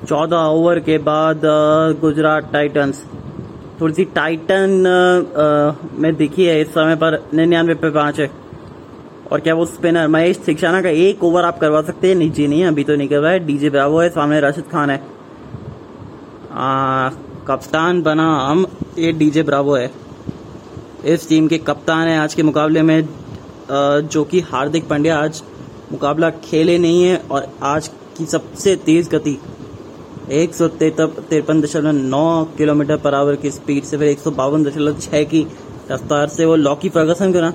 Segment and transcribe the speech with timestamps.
[0.00, 1.40] चौदह ओवर के बाद
[2.00, 3.04] गुजरात टाइटंस।
[3.80, 4.70] थोड़ी सी टाइटन
[5.94, 8.30] में दिखी है इस समय पर, निन्यानवे पे पाँच है।
[9.32, 12.14] और क्या वो स्पिनर महेश थिक्षाना का एक ओवर आप करवा सकते हैं?
[12.14, 14.98] नीचे नहीं अभी तो नहीं करवाया डीजे ब्रावो है, सामने राशिद खान है।
[17.46, 18.66] कप्तान बना हम,
[18.98, 19.90] ये डीजे ब्रावो है।
[21.04, 23.08] इस टीम के कप्तान है आज के मुकाबले में
[23.70, 25.42] जो कि हार्दिक पांड्या आज
[25.92, 27.88] मुकाबला खेले नहीं है, और आज
[28.18, 29.38] की सबसे तेज गति
[30.30, 34.64] एक सौ तिरपन दशमलव नौ किलोमीटर पर आवर की स्पीड से फिर एक सौ बावन
[34.64, 35.40] दशमलव छः की
[35.90, 37.52] रफ्तार से वो लॉकी फर्गसन करा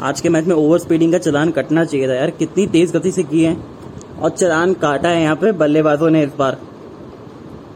[0.00, 3.10] आज के मैच में ओवर स्पीडिंग का चलान कटना चाहिए था यार। कितनी तेज गति
[3.12, 6.58] से किए हैं। और चलान काटा है यहाँ पे बल्लेबाजों ने इस बार।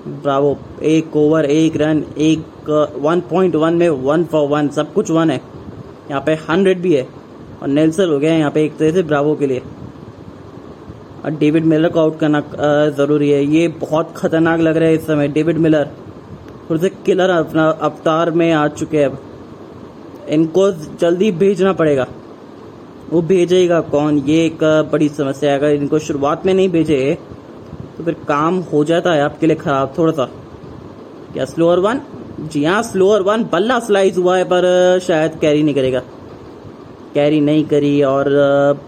[0.06, 5.10] ब्रावो, एक ओवर, एक रन, एक वन पॉइंट वन में वन फॉर वन, सब कुछ
[5.10, 5.40] वन है।
[6.10, 7.06] यहाँ पे हंड्रेड भी है।
[7.62, 9.62] और नेल्सन हो गया है यहाँ पे एक तरह से ब्रावो के लिए।
[11.24, 12.40] डेविड मिलर को आउट करना
[12.96, 15.90] ज़रूरी है। ये बहुत खतरनाक लग रहा है इस समय। डेविड मिलर
[16.70, 19.18] थोड़े से किलर अपना, अवतार में आ चुके हैं अब।
[20.30, 22.06] इनको जल्दी भेजना पड़ेगा।
[23.10, 24.18] वो भेजेगा कौन?
[24.18, 24.58] ये एक
[24.92, 27.18] बड़ी समस्या है। अगर इनको शुरुआत में नहीं भेजे
[27.96, 30.24] तो फिर काम हो जाता है आपके लिए खराब थोड़ा सा
[31.32, 32.00] क्या स्लोअर वन
[32.42, 36.02] जी हाँ स्लोअर वन बल्ला स्लाइस हुआ है, पर शायद कैरी नहीं करेगा।
[37.14, 38.28] कैरी नहीं करी और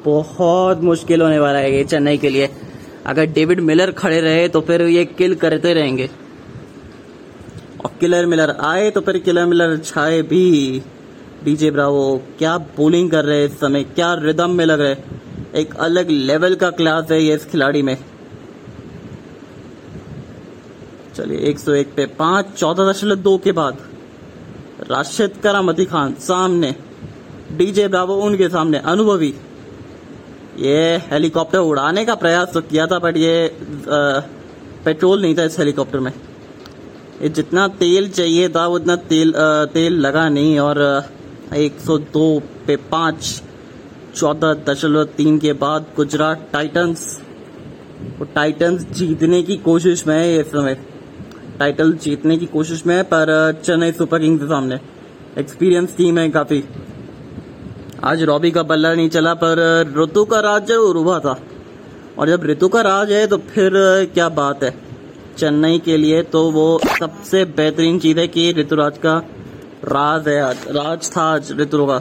[0.05, 2.49] बहुत मुश्किल होने वाला है ये चेन्नई के लिए।
[3.07, 6.09] अगर डेविड मिलर खड़े रहे तो फिर ये किल करते रहेंगे।
[7.85, 10.83] और किलर मिलर आए तो फिर किलर मिलर छाए भी।
[11.45, 13.85] डीजे ब्रावो, क्या बोलिंग कर रहे हैं इस समय?
[13.85, 17.97] क्या रिदम में लग रहे एक अलग लेवल का क्लास है ये इस खिलाड़ी में।
[21.17, 23.79] चलिए 101 पे पाँच, चौदह दशमलव दो के बाद।
[24.91, 26.75] राशिद करामती खान, सामने।
[27.57, 29.35] डीजे ब्रावो उनके सामने अनुभवी।
[30.59, 34.21] ये हेलीकॉप्टर उड़ाने का प्रयास तो किया था बट ये अ,
[34.85, 36.13] पेट्रोल नहीं था इस हेलीकॉप्टर में।
[37.23, 40.83] ये जितना तेल चाहिए था उतना तेल अ, तेल लगा नहीं और
[41.55, 43.43] एक सौ दो पे पाँच
[44.17, 47.21] चौदह दशमलव तीन के बाद गुजरात टाइटंस
[48.19, 50.75] वो टाइटंस जीतने की कोशिश में है इस समय।
[51.59, 54.79] टाइटल जीतने की कोशिश में है पर चेन्नई सुपर किंग्स के सामने।
[55.39, 56.63] एक्सपीरियंस टीम है काफ़ी।
[58.05, 61.37] आज रॉबी का बल्ला नहीं चला, पर ऋतु का राज ज़रूर हुआ था।
[62.19, 63.73] और जब ऋतु का राज है तो फिर
[64.15, 64.73] क्या बात है?
[65.39, 66.67] चेन्नई के लिए तो वो
[66.99, 69.17] सबसे बेहतरीन चीज़ है कि ऋतुराज का
[69.87, 72.01] राज है आज, राज था आज ऋतु का।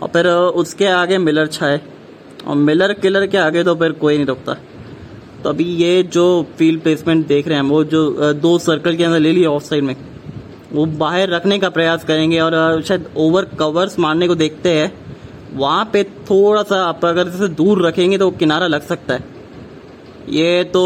[0.00, 1.80] और फिर उसके आगे मिलर छाए।
[2.46, 4.56] और मिलर किलर के आगे तो फिर कोई नहीं रुकता।
[5.42, 6.24] तो अभी ये जो
[6.58, 9.84] फ़ील्ड प्लेसमेंट देख रहे हैं, वो जो दो सर्कल के अंदर ले लिए ऑफ़ साइड
[9.84, 9.96] में,
[10.72, 14.99] वो बाहर रखने का प्रयास करेंगे और शायद ओवर कवर्स मारने को देखते हैं।
[15.52, 19.24] वहाँ पे थोड़ा सा, आप अगर इसे दूर रखेंगे तो किनारा लग सकता है।
[20.30, 20.82] ये तो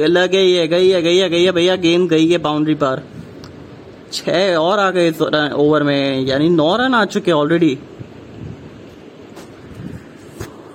[0.00, 3.02] लगे ही है, गई है गई है गई है भैया, गेंद गई है बाउंड्री पर।
[4.12, 5.10] छह और आ गए
[5.54, 7.78] ओवर में, यानी नौ रन आ चुके ऑलरेडी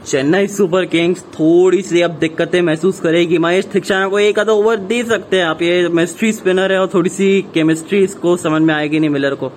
[0.05, 4.75] चेन्नई सुपर किंग्स थोड़ी सी अब दिक्कतें महसूस करेगी। महेश थिक्षाना को एक आधा ओवर
[4.87, 8.73] दे सकते हैं आप, ये मिस्ट्री स्पिनर है और थोड़ी सी केमिस्ट्री इसको समझ में
[8.75, 9.51] आएगी नहीं मिलर को।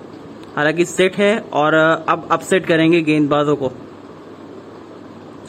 [0.55, 3.71] हालाँकि सेट है और अब अपसेट करेंगे गेंदबाजों को।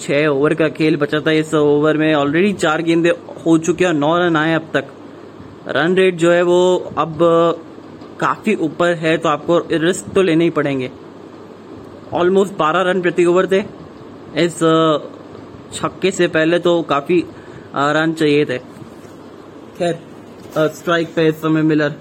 [0.00, 3.08] छह ओवर का खेल बचा था इस ओवर में। ऑलरेडी चार गेंदे
[3.46, 4.84] हो चुके हैं, नौ रन आए अब तक।
[5.68, 7.18] रन रेट जो है वो अब
[8.20, 10.90] काफ़ी ऊपर है तो आपको रिस्क तो लेने ही पड़ेंगे।
[12.12, 13.64] ऑलमोस्ट बारह रन प्रति ओवर थे।
[14.36, 14.58] इस
[15.74, 17.24] छक्के से पहले तो काफ़ी
[17.76, 18.58] रन चाहिए थे।
[19.78, 21.94] खैर स्ट्राइक पे इस समय मिलर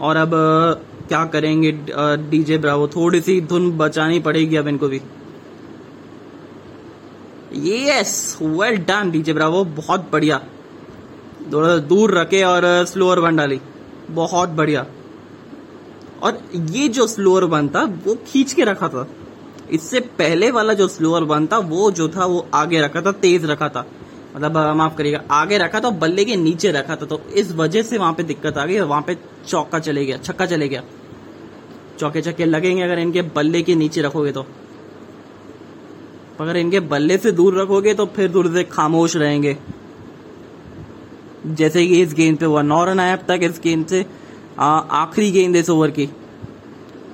[0.00, 0.30] और अब
[1.12, 1.72] क्या करेंगे
[2.30, 5.00] डीजे ब्रावो थोड़ी सी धुन बचानी पड़ेगी अब इनको भी।
[7.68, 10.38] Yes well done DJ Bravo बहुत बढ़िया।
[11.52, 13.60] थोड़ा दूर रखे और स्लोअर वन डाली।
[14.10, 14.86] बहुत बढ़िया।
[16.22, 19.06] और ये जो स्लोअर वन था, वो खींच के रखा था।
[19.70, 23.44] इससे पहले वाला जो स्लोअर वन था, वो जो था, वो आगे रखा था, तेज
[23.44, 23.86] रखा था।
[24.36, 27.98] मतलब माफ़ करिएगा, आगे रखा था बल्ले के नीचे रखा था। तो इस वजह से
[27.98, 29.18] वहाँ पे दिक्कत आ गई और वहाँ पे
[29.48, 30.82] चौका चले गया, छक्का चले गया।
[32.02, 34.46] चौके छक्के लगेंगे अगर इनके बल्ले के नीचे रखोगे तो।
[36.40, 39.56] अगर इनके बल्ले से दूर रखोगे तो फिर दूर से खामोश रहेंगे।
[41.46, 44.04] जैसे कि इस गेंद पे हुआ नौ रन आया अब तक इस गेंद से
[44.60, 46.06] आखिरी गेंद इस ओवर की।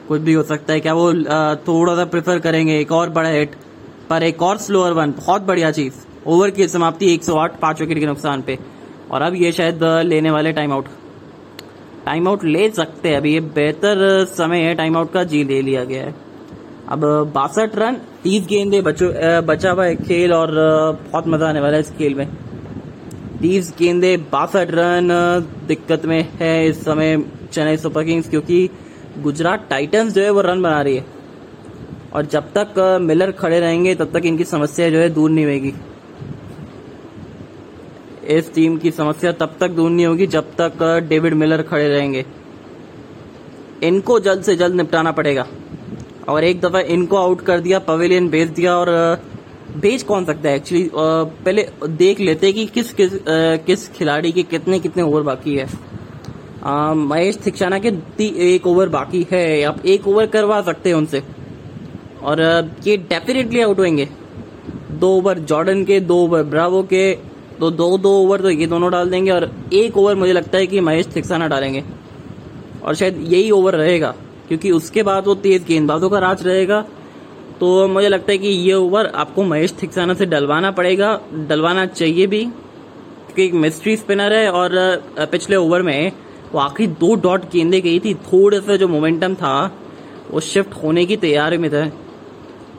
[0.09, 3.29] कुछ भी हो सकता है क्या वो आ, थोड़ा सा प्रेफर करेंगे एक और बड़ा
[3.29, 3.55] हिट
[4.11, 5.95] पर एक और स्लोअर वन बहुत बढ़िया चीज़।
[6.27, 8.59] ओवर की समाप्ति 108 पाँच विकेट के नुकसान पे।
[9.11, 10.89] और अब ये शायद लेने वाले टाइम आउट
[12.09, 15.61] टाइम आउट ले सकते हैं। अभी ये बेहतर समय है टाइम आउट का जी ले
[15.63, 16.15] लिया गया है।
[16.89, 17.01] अब
[17.35, 19.07] बासठ रन, तीस गेंदे बचो
[19.67, 22.27] हुआ है खेल और बहुत मज़ा आने वाला है इस खेल में।
[23.41, 25.09] तीस गेंदे, बासठ रन
[25.69, 27.17] दिक्कत में है इस समय
[27.53, 28.69] चेन्नई सुपर किंग्स क्योंकि
[29.23, 31.05] गुजरात टाइटंस जो है वो रन बना रही है।
[32.15, 35.75] और जब तक मिलर खड़े रहेंगे, तब तक इनकी समस्या जो है दूर नहीं होगी
[38.29, 42.25] इस टीम की समस्या तब तक दूर नहीं होगी जब तक डेविड मिलर खड़े रहेंगे।
[43.83, 45.47] इनको जल्द से जल्द निपटाना पड़ेगा।
[46.29, 49.21] और एक दफ़ा इनको आउट कर दिया, पवेलियन भेज दिया और
[49.77, 50.57] भेज कौन सकता है?
[50.57, 53.11] एक्चुअली पहले देख लेते कि किस किस
[53.67, 55.67] किस खिलाड़ी के कितने कितने ओवर बाकी है।
[56.97, 57.93] महेश थिक्षाना के
[58.55, 61.23] एक ओवर बाकी है। आप एक ओवर करवा सकते हैं उनसे।
[62.23, 62.41] और
[62.87, 64.09] ये डेफिनेटली आउट होंगे
[64.93, 67.13] दो ओवर जॉर्डन के, दो ओवर ब्रावो के
[67.61, 70.67] तो दो दो ओवर तो ये दोनों डाल देंगे और एक ओवर मुझे लगता है
[70.67, 71.85] कि महेश थिक्साना डालेंगे।
[72.85, 74.15] और शायद यही ओवर रहेगा,
[74.49, 76.81] क्योंकि उसके बाद वो तेज गेंदबाजों का राज रहेगा।
[77.61, 82.27] तो मुझे लगता है कि ये ओवर आपको महेश थिक्साना से डलवाना पड़ेगा, डलवाना चाहिए
[82.27, 84.71] भी, क्योंकि एक मिस्ट्री स्पिनर है और
[85.23, 86.13] पिछले ओवर में
[86.53, 89.71] वो आखिरी दो डॉट गेंदे गई थी, थोड़े से जो मोमेंटम था,
[90.31, 91.91] वो शिफ्ट होने की तैयारी में था।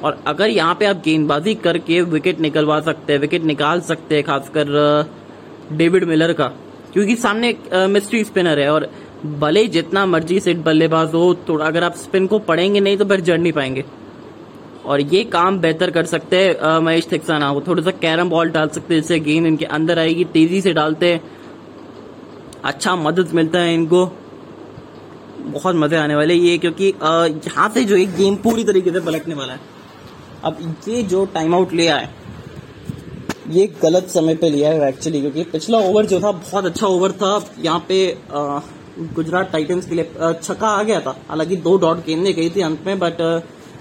[0.04, 4.24] और अगर यहाँ पे आप गेंदबाजी करके विकेट निकलवा सकते हैं विकेट निकाल सकते हैं,
[4.24, 4.68] खासकर
[5.74, 6.48] डेविड मिलर का,
[6.94, 7.56] क्योंकि सामने
[7.88, 8.90] मिस्ट्री स्पिनर है और
[9.38, 13.22] भले जितना मर्ज़ी सेट बल्लेबाज हो तो अगर आप स्पिन को पढ़ेंगे नहीं तो फिर
[13.22, 13.84] जड़ नहीं पाएँगे।
[14.86, 18.68] और ये काम बेहतर कर सकते हैं महेश थिक्साना, वो थोड़ा सा कैरम बॉल डाल
[18.70, 21.22] सकते हैं, जिससे गेंद इनके अंदर आएगी, तेज़ी से डालते हैं।
[22.66, 24.06] अच्छा मदद मिलता है इनको।
[25.44, 29.36] बहुत मज़े आने वाले ये, क्योंकि यहाँ से जो एक गेम पूरी तरीके से पलटने
[29.36, 29.60] वाला है।
[30.46, 30.58] अब
[30.88, 32.18] ये जो टाइम आउट लिया है
[33.50, 37.12] ये गलत समय पे लिया है एक्चुअली क्योंकि पिछला ओवर जो था, बहुत अच्छा ओवर
[37.14, 38.18] था। यहाँ पे
[39.16, 42.84] गुजरात टाइटंस के लिए छक्का आ गया था। हालाँकि दो डॉट गेंदे गई थी अंत
[42.86, 43.22] में बट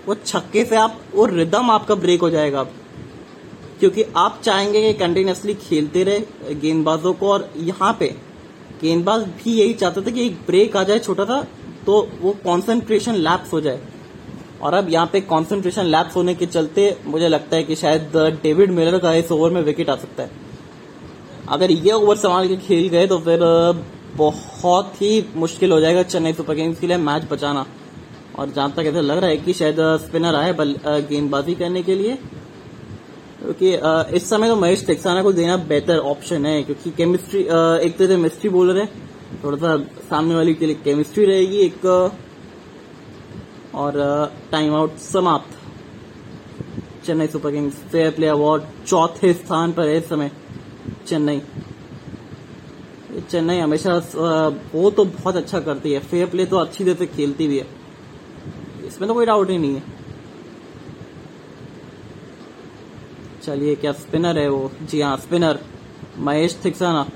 [0.07, 2.63] वो छक्के से आप, वो रिदम आपका ब्रेक हो जाएगा
[3.81, 8.07] क्योंकि आप चाहेंगे कि कंटिन्यूसली खेलते रहे गेंदबाजों को, और यहाँ पे
[8.81, 11.41] गेंदबाज भी यही चाहते थे कि एक ब्रेक आ जाए छोटा सा
[11.87, 13.81] तो वो कॉन्सेंट्रेशन लैप्स हो जाए।
[14.63, 18.71] और अब यहाँ पे कॉन्सेंट्रेशन लैप्स होने के चलते मुझे लगता है कि शायद डेविड
[18.71, 20.31] मिलर का इस ओवर में विकेट आ सकता है।
[21.49, 23.41] अगर ये ओवर संभाल के खेल गए तो फिर
[24.17, 27.65] बहुत ही मुश्किल हो जाएगा चेन्नई सुपर किंग्स के लिए मैच बचाना।
[28.39, 32.15] और जहाँ तक ऐसा लग रहा है कि शायद स्पिनर आए गेंदबाजी करने के लिए,
[33.41, 33.73] क्योंकि
[34.17, 38.17] इस समय तो महेश टेक्साना को देना बेहतर ऑप्शन है, क्योंकि केमिस्ट्री एक तरह से
[38.19, 38.87] मिस्ट्री बोलर है।
[39.45, 39.77] थोड़ा सा
[40.11, 41.81] सामने वाली के लिए केमिस्ट्री रहेगी, एक
[43.79, 43.93] और
[44.53, 45.57] टाइम आउट समाप्त।
[47.07, 50.31] Chennai super kings fair play award चौथे स्थान पर है इस समय
[51.09, 51.41] चेन्नई।
[53.21, 53.97] चेन्नई हमेशा
[54.75, 57.67] वो तो बहुत अच्छा करती है। फेयर प्ले तो अच्छी तरह से खेलती भी है।
[58.89, 59.83] इसमें तो कोई डाउट ही नहीं है।
[63.43, 64.71] चलिए, क्या स्पिनर है वो?
[64.83, 65.59] जी हाँ स्पिनर
[66.19, 67.07] महेश थिक्साना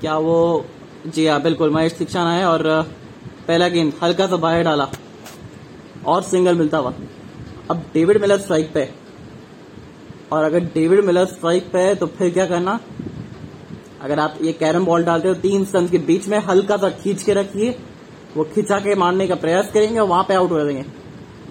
[0.00, 0.64] क्या वो?
[1.06, 2.62] जी हाँ बिल्कुल, महेश थिक्साना है और
[3.48, 4.88] पहला गेंद, हल्का सा बाहर डाला।
[6.06, 6.92] और सिंगल मिलता हुआ।
[7.70, 8.88] अब डेविड मिलर स्ट्राइक पे।
[10.32, 12.78] और अगर डेविड मिलर स्ट्राइक पे है तो फिर क्या करना?
[14.00, 17.22] अगर आप ये कैरम बॉल डालते हो, तीन स्टम्स के बीच में हल्का सा खींच
[17.22, 17.76] के रखिए।
[18.36, 20.84] वो खिंचा के मारने का प्रयास करेंगे और वहाँ पे आउट हो जाएँगे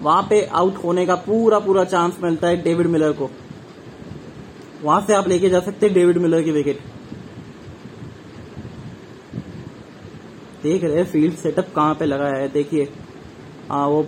[0.00, 3.30] वहाँ पे आउट होने का पूरा पूरा चांस मिलता है डेविड मिलर को।
[4.82, 6.80] वहाँ से आप लेके जा सकते हैं डेविड मिलर की विकेट।
[10.62, 12.84] देख रहे फ़ील्ड सेटअप कहाँ पे लगाया है, देखिए।
[13.70, 14.06] वो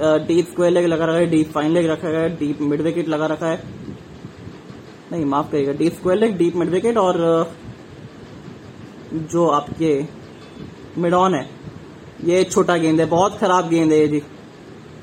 [0.00, 3.26] डीप स्क्वायर लेग लगा रखा है डीप फाइन लेग रखा है डीप मिड विकेट लगा
[3.26, 3.62] रखा है।
[5.12, 7.18] नहीं, माफ़ करिएगा deep square leg deep mid wicket और
[9.12, 9.92] जो आपके
[10.98, 11.48] मिड ऑन है,
[12.24, 14.22] ये छोटा गेंद है, बहुत खराब गेंद है ये जी।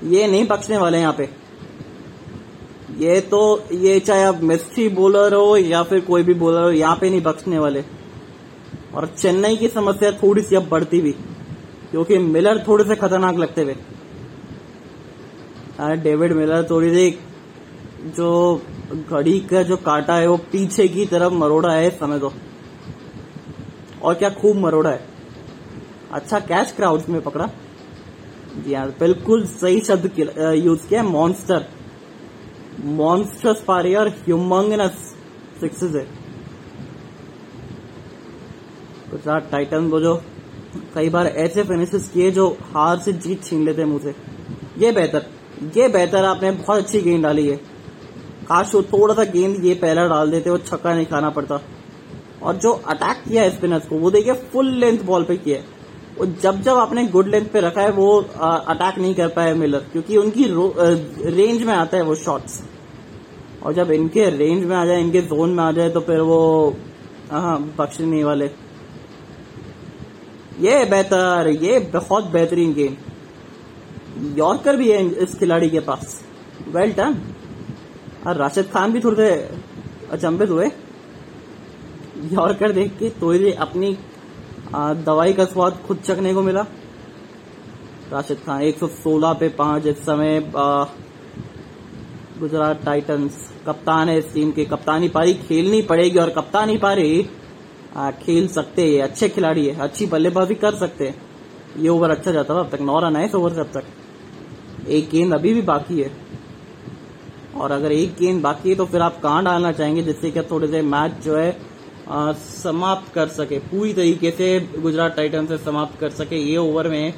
[0.06, 1.30] ये नहीं बख्शने वाले यहाँ पे।
[3.00, 3.39] ये तो
[3.74, 7.22] ये चाहे आप मिस्ट्री बॉलर हो या फिर कोई भी बॉलर हो, यहाँ पे नहीं
[7.22, 7.84] बख्शने वाले।
[8.96, 11.12] और चेन्नई की समस्या थोड़ी सी अब बढ़ती भी,
[11.92, 13.75] क्योंकि मिलर थोड़े से खतरनाक लगते हुए।
[15.79, 17.19] डेविड मिलर थोड़ी सी
[18.07, 18.62] जो
[19.10, 22.34] घड़ी का जो काटा है, वो पीछे की तरफ़ मरोड़ा है इस समय तो।
[24.03, 25.05] और क्या खूब मरोड़ा है।
[26.12, 27.50] अच्छा कैच क्राउड में पकड़ा।
[28.57, 30.12] जी हाँ बिल्कुल सही शब्द
[30.55, 31.65] यूज़ किया मॉन्स्टर।
[32.86, 35.15] मॉन्स्टर्स पारी और ह्यूमंगनस
[35.62, 36.05] सिक्सेस है।
[39.12, 40.22] गुजरात टाइटन वो जो
[40.96, 44.15] कई बार ऐसे फिनिशेस किए जो हार से जीत छीन लेते हैं मुझे।
[44.77, 45.25] ये बेहतर।
[45.76, 47.56] ये बेहतर आपने बहुत अच्छी गेंद डाली है।
[48.48, 51.60] काश वो थोड़ा सा गेंद ये पहला डाल देते वो छक्का नहीं खाना पड़ता।
[52.44, 55.64] और जो अटैक किया है स्पिनर्स को, वो देखिए फुल लेंथ बॉल पे किया है।
[56.18, 59.80] वो जब जब आपने गुड लेंथ पे रखा है, वो अटैक नहीं कर पाया मिलर
[59.92, 60.46] क्योंकि उनकी
[61.32, 62.62] रेंज में आता है वो शॉट्स
[63.64, 66.76] और जब इनके रेंज में आ जाए, इनके जोन में आ जाए तो फिर वो
[67.32, 68.46] हाँ बख्शने वाले।
[70.60, 72.96] ये बेहतर, ये बहुत बेहतरीन गेम
[74.38, 76.21] यॉर्कर भी है इस खिलाड़ी के पास।
[76.67, 77.17] वेल डन
[78.27, 79.29] और राशिद खान भी थोड़े
[80.12, 80.69] अचंभित हुए।
[82.31, 83.31] यॉर्कर देख के तो
[83.62, 83.97] अपनी
[85.05, 86.65] दवाई का स्वाद खुद चखने को मिला।
[88.12, 90.39] राशिद खान 116 पे पाँच इस समय
[92.39, 97.27] गुजरात टाइटंस कप्तान है इस टीम के। कप्तानी पारी खेलनी पड़ेगी और कप्तानी पारी
[97.97, 101.15] आ, खेल सकते हैं। अच्छे खिलाड़ी है। अच्छी बल्लेबाजी कर सकते हैं।
[101.77, 103.83] ये ओवर अच्छा जाता था। अब तक नौ रन है इस ओवर से अब तक।
[104.89, 106.12] एक गेंद अभी भी बाकी है।
[107.56, 110.67] और अगर एक गेंद बाकी है तो फिर आप कहाँ डालना चाहेंगे जिससे कि थोड़े
[110.67, 111.50] से मैच जो है
[112.10, 116.88] आ, समाप्त कर सके। पूरी तरीके से गुजरात टाइटन से समाप्त कर सके ये ओवर
[116.89, 117.13] में।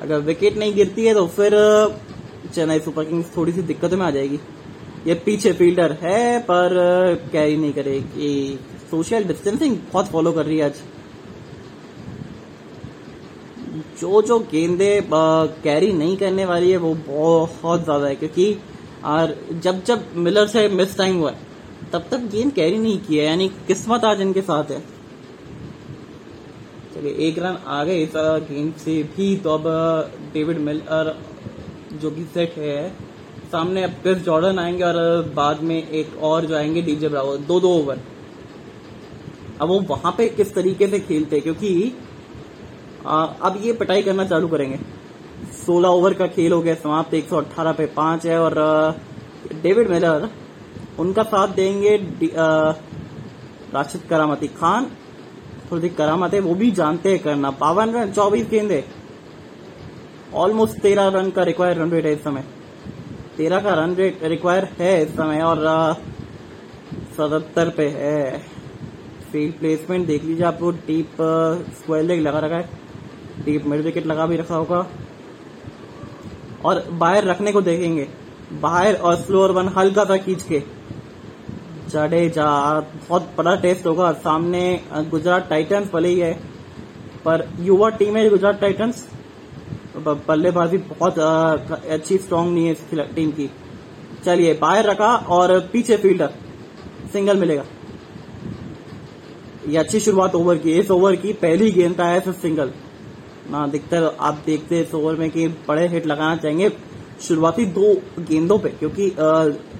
[0.00, 1.54] अगर विकेट नहीं गिरती है तो फिर
[2.54, 4.38] चेन्नई सुपर किंग्स थोड़ी सी दिक्कत में आ जाएगी।
[5.06, 6.74] ये पीछे फील्डर है पर
[7.32, 8.58] कैरी नहीं करेगी
[8.90, 10.80] सोशल डिस्टेंसिंग बहुत फॉलो कर रही है आज।
[14.02, 18.56] जो जो गेंदे कैरी नहीं करने वाली है, वो बहुत ज़्यादा है, क्योंकि,
[19.06, 21.34] और जब जब मिलर से मिस टाइम हुआ,
[21.92, 24.80] तब तक गेंद कैरी नहीं किया यानी किस्मत आज इनके साथ है।
[26.94, 29.64] चलिए, एक रन आ गए इस गेंद से भी तो अब
[30.34, 31.14] डेविड मिलर
[32.02, 32.88] जो कि सेट है,
[33.52, 37.60] सामने अब क्रिस जॉर्डन आएँगे, और बाद में एक और जो आएँगे डीजे ब्रावो दो
[37.60, 38.00] दो ओवर
[39.60, 41.68] अब वो वहाँ पे किस तरीके से खेलते क्योंकि
[43.04, 44.78] अब ये पिटाई करना चालू करेंगे।
[45.56, 48.54] 16 ओवर का खेल हो गया, समाप्त 118 पे पाँच है और
[49.62, 50.28] डेविड मिलर,
[50.98, 51.96] उनका साथ देंगे
[53.74, 54.90] राशिद करामती खान
[55.70, 58.84] थोड़ी करामत है वो भी जानते हैं करना। बावन रन, चौबीस गेंदे।
[60.34, 62.44] ऑलमोस्ट तेरह रन का रिक्वायर रन रेट है इस समय।
[63.36, 65.58] तेरह का रन रेट रिक्वायर है इस समय और
[67.16, 68.38] सतहत्तर पे है।
[69.32, 71.16] फ़ील्ड प्लेसमेंट देख लीजिए आपको डीप
[71.78, 72.81] स्क्वायर लेग लगा रखा है।
[73.66, 74.86] मिड विकेट लगा भी रखा होगा।
[76.64, 78.08] और बाहर रखने को देखेंगे।
[78.60, 80.62] बाहर और स्लोअर वन हल्का सा खींच के।
[81.88, 86.32] जडेजा बहुत बड़ा टेस्ट होगा। सामने गुजरात टाइटंस भले ही है,
[87.24, 89.08] पर युवा टीम है गुजरात टाइटंस
[89.96, 93.50] बल्लेबाजी बहुत अच्छी स्ट्रांग नहीं है इस टीम की।
[94.24, 96.32] चलिए, बाहर रखा और पीछे फील्डर
[97.12, 97.64] सिंगल मिलेगा।
[99.68, 102.70] ये अच्छी शुरुआत ओवर की, इस ओवर की पहली गेंद का है सिंगल
[103.46, 106.70] ना है। आप देखते हैं इस ओवर में कि बड़े हिट लगाना चाहेंगे
[107.22, 109.08] शुरुआती दो गेंदों पे, क्योंकि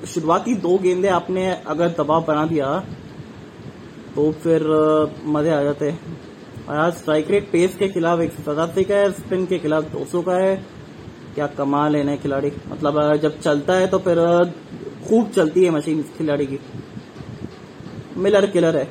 [0.06, 2.78] शुरुआती दो गेंदे आपने अगर दबाव बना दिया
[4.14, 4.62] तो फिर
[5.26, 5.90] मज़े आ जाते
[6.68, 9.84] और आज स्ट्राइक रेट पेस के खिलाफ एक सौ सतासी का है स्पिन के खिलाफ
[9.92, 10.54] दो सौ का है।
[11.34, 14.18] क्या कमाल है खिलाड़ी। मतलब जब चलता है तो फिर
[15.08, 16.58] खूब चलती है मशीन खिलाड़ी की।
[18.16, 18.84] मिलर किलर है।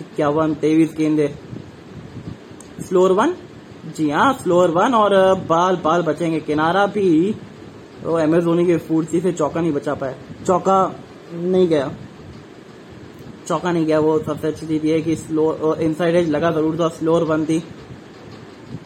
[0.00, 1.26] इक्यावन, तेईस गेंदे।
[2.78, 3.34] फ्लोर वन
[3.96, 5.14] जी हाँ फ्लोर वन और
[5.48, 7.32] बाल बाल बचेंगे। किनारा भी
[8.02, 10.76] तो एमेजोनी के फूर्ती से चौका नहीं बचा पाया। चौका
[11.32, 11.90] नहीं गया।
[13.48, 16.88] चौका नहीं गया। वो सबसे अच्छी चीज़ ये कि स्लो इनसाइड एज लगा ज़रूर था
[16.90, 17.62] स्लोअर वन थी।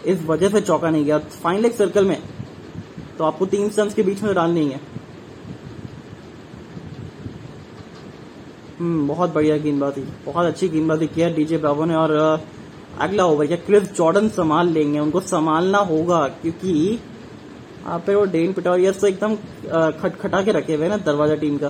[0.07, 2.19] इस वजह से चौका नहीं गया। फाइन लेग सर्कल में
[3.19, 4.81] तो आपको तीन स्टम्स के बीच में डालनी है
[8.79, 12.13] हम्म बहुत बढ़िया गेंदबाजी। बहुत अच्छी गेंदबाजी किया डीजे ब्रावो ने और
[12.99, 16.99] अगला ओवर क्या क्रिस जॉर्डन संभाल लेंगे, उनको संभालना होगा, क्योंकि
[17.87, 19.35] आप पे वो डेन पिटोरियस तो एकदम
[20.01, 21.69] खटखटा के रखे हुए ना दरवाज़ा टीम का।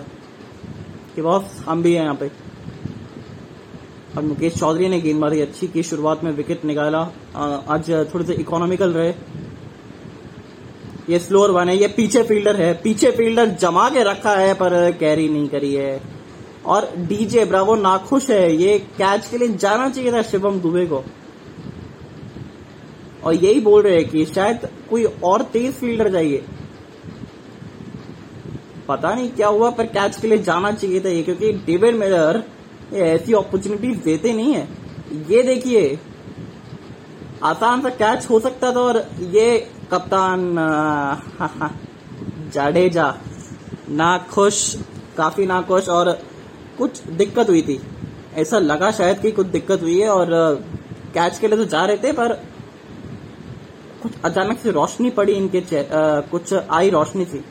[1.16, 2.30] कि बहुत हम भी हैं यहाँ पे।
[4.16, 7.00] और मुकेश चौधरी ने गेंदबाजी अच्छी की शुरुआत में विकेट निकाला।
[7.68, 9.12] आज थोड़े से इकोनॉमिकल रहे।
[11.10, 14.90] ये स्लोअर वन है ये पीछे फील्डर है। पीछे फील्डर जमा के रखा है, पर
[14.90, 16.00] कैरी नहीं करी है।
[16.66, 21.02] और डीजे ब्रावो नाखुश है। ये कैच के लिए जाना चाहिए था शिवम दुबे को।
[23.24, 26.44] और यही बोल रहे हैं कि शायद कोई और तेज फील्डर चाहिए
[28.88, 32.42] पता नहीं क्या हुआ, पर कैच के लिए जाना चाहिए था ये, क्योंकि डेविड मिलर
[32.92, 34.68] ये ऐसी अपॉर्चुनिटीज़ देते नहीं है।
[35.30, 35.98] ये देखिए,
[37.44, 39.58] आसान सा कैच हो सकता था और ये
[39.92, 40.56] कप्तान
[42.54, 43.14] जाडेजा
[43.90, 44.76] नाखुश
[45.16, 46.10] काफ़ी नाखुश और
[46.80, 47.80] कुछ दिक्कत हुई थी।
[48.36, 50.28] ऐसा लगा शायद कि कुछ दिक्कत हुई है और
[51.14, 52.32] कैच के लिए तो जा रहे थे पर
[54.02, 57.44] कुछ अचानक से रोशनी पड़ी इनके आ, कुछ आई रोशनी थी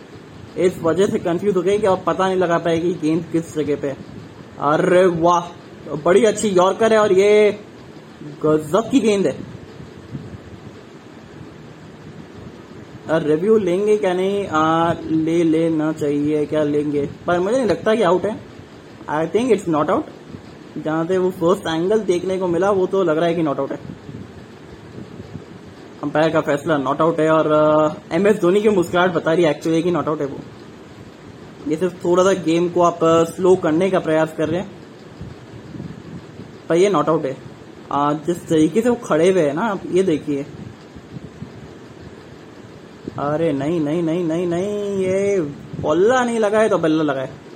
[0.58, 3.76] इस वजह से कंफ्यूज हो गई कि अब पता नहीं लगा पाएगी गेंद किस जगह
[3.76, 3.90] पे।
[4.68, 7.60] अरे वाह बड़ी अच्छी यॉर्कर है और ये
[8.44, 9.38] गजब की गेंद है।
[13.20, 14.48] रिव्यू लेंगे क्या नहीं?
[14.48, 17.10] आ, ले लेना चाहिए क्या लेंगे?
[17.28, 18.49] पर मुझे नहीं लगता कि आउट है।
[19.10, 20.06] I think it's not out
[20.78, 23.60] जहाँ से वो फ़र्स्ट एंगल देखने को मिला वो तो लग रहा है कि नॉट
[23.60, 23.80] आउट है।
[26.04, 27.52] अंपायर का फैसला नॉट आउट है और
[28.12, 30.38] एम एस धोनी की मुस्कुराहट बता रही है एक्चुअली कि नॉट आउट है वो।
[31.68, 33.00] ये सिर्फ़ थोड़ा सा गेम को आप
[33.30, 34.78] स्लो करने का प्रयास कर रहे हैं।
[36.70, 37.36] पर ये नॉट आउट है।
[37.92, 40.46] आ, जिस तरीके से वो खड़े हुए हैं ना आप ये देखिए।
[43.20, 45.40] अरे नहीं नहीं नहीं नहीं नहीं ये
[45.82, 47.49] बल्ला नहीं लगा है तो बल्ला लगा है।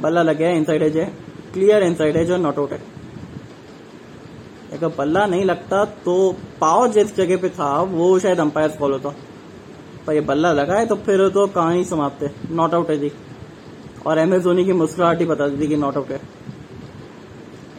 [0.00, 1.04] बल्ला लग गया इनसाइड एज है।
[1.52, 2.80] क्लियर इनसाइड एज और नॉट आउट है
[4.72, 6.14] अगर बल्ला नहीं लगता तो
[6.60, 9.14] पावर जिस जगह पे था, वो शायद अंपायर फॉलो होता।
[10.06, 13.10] पर ये बल्ला लगा है तो फिर तो कहानी समाप्त है। नॉट आउट है जी।
[14.06, 16.20] और एम एस धोनी की मुस्कुराहट ही बता दी कि नॉट आउट है।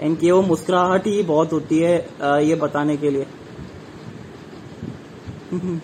[0.01, 1.95] इनकी वो मुस्कुराहट ही बहुत होती है
[2.43, 3.25] ये बताने के लिए।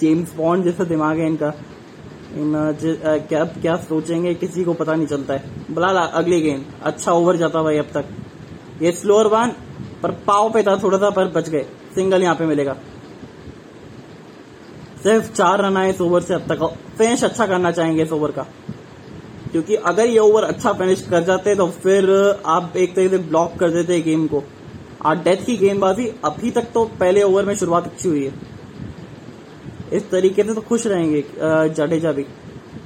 [0.00, 1.52] जेम्स बॉन्ड जैसा दिमाग है इनका।
[2.32, 7.62] क्या क्या सोचेंगे, किसी को पता नहीं चलता है। बला अगली गेंद अच्छा ओवर जाता
[7.62, 8.04] भाई अब तक।
[8.82, 9.52] ये स्लोअर वन
[10.02, 12.76] पर पाव पे था थोड़ा सा, पर बच गए। सिंगल यहाँ पे मिलेगा।
[15.02, 16.64] सिर्फ़ चार रन आए इस ओवर से अब तक
[16.98, 18.46] फिनिश अच्छा करना चाहेंगे इस ओवर का।
[19.52, 22.10] क्योंकि अगर ये ओवर अच्छा फिनिश कर जाते तो फिर
[22.46, 24.42] आप एक तरीके से ब्लॉक कर देते गेम को।
[25.04, 28.32] आज डेथ की गेंदबाजी अभी तक तो पहले ओवर में शुरुआत अच्छी हुई है।
[29.92, 31.24] इस तरीके से तो खुश रहेंगे
[31.74, 32.24] जडेजा भी।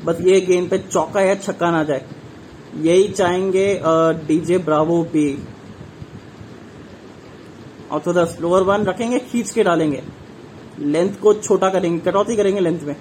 [0.05, 2.05] बस ये गेंद पे चौका या छक्का ना जाए।
[2.81, 3.81] यही चाहेंगे
[4.27, 5.27] डीजे ब्रावो भी।
[7.93, 10.03] और थोड़ा स्लोअर वन रखेंगे, खींच के डालेंगे।
[10.79, 12.97] लेंथ को छोटा करेंगे, कटौती करेंगे लेंथ में।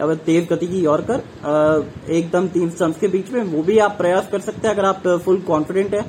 [0.00, 3.94] अब तेज गति की और यॉर्कर एकदम तीन स्टम्प के बीच में, वो भी आप
[3.98, 6.04] प्रयास कर सकते हैं, अगर आप फुल कॉन्फिडेंट है।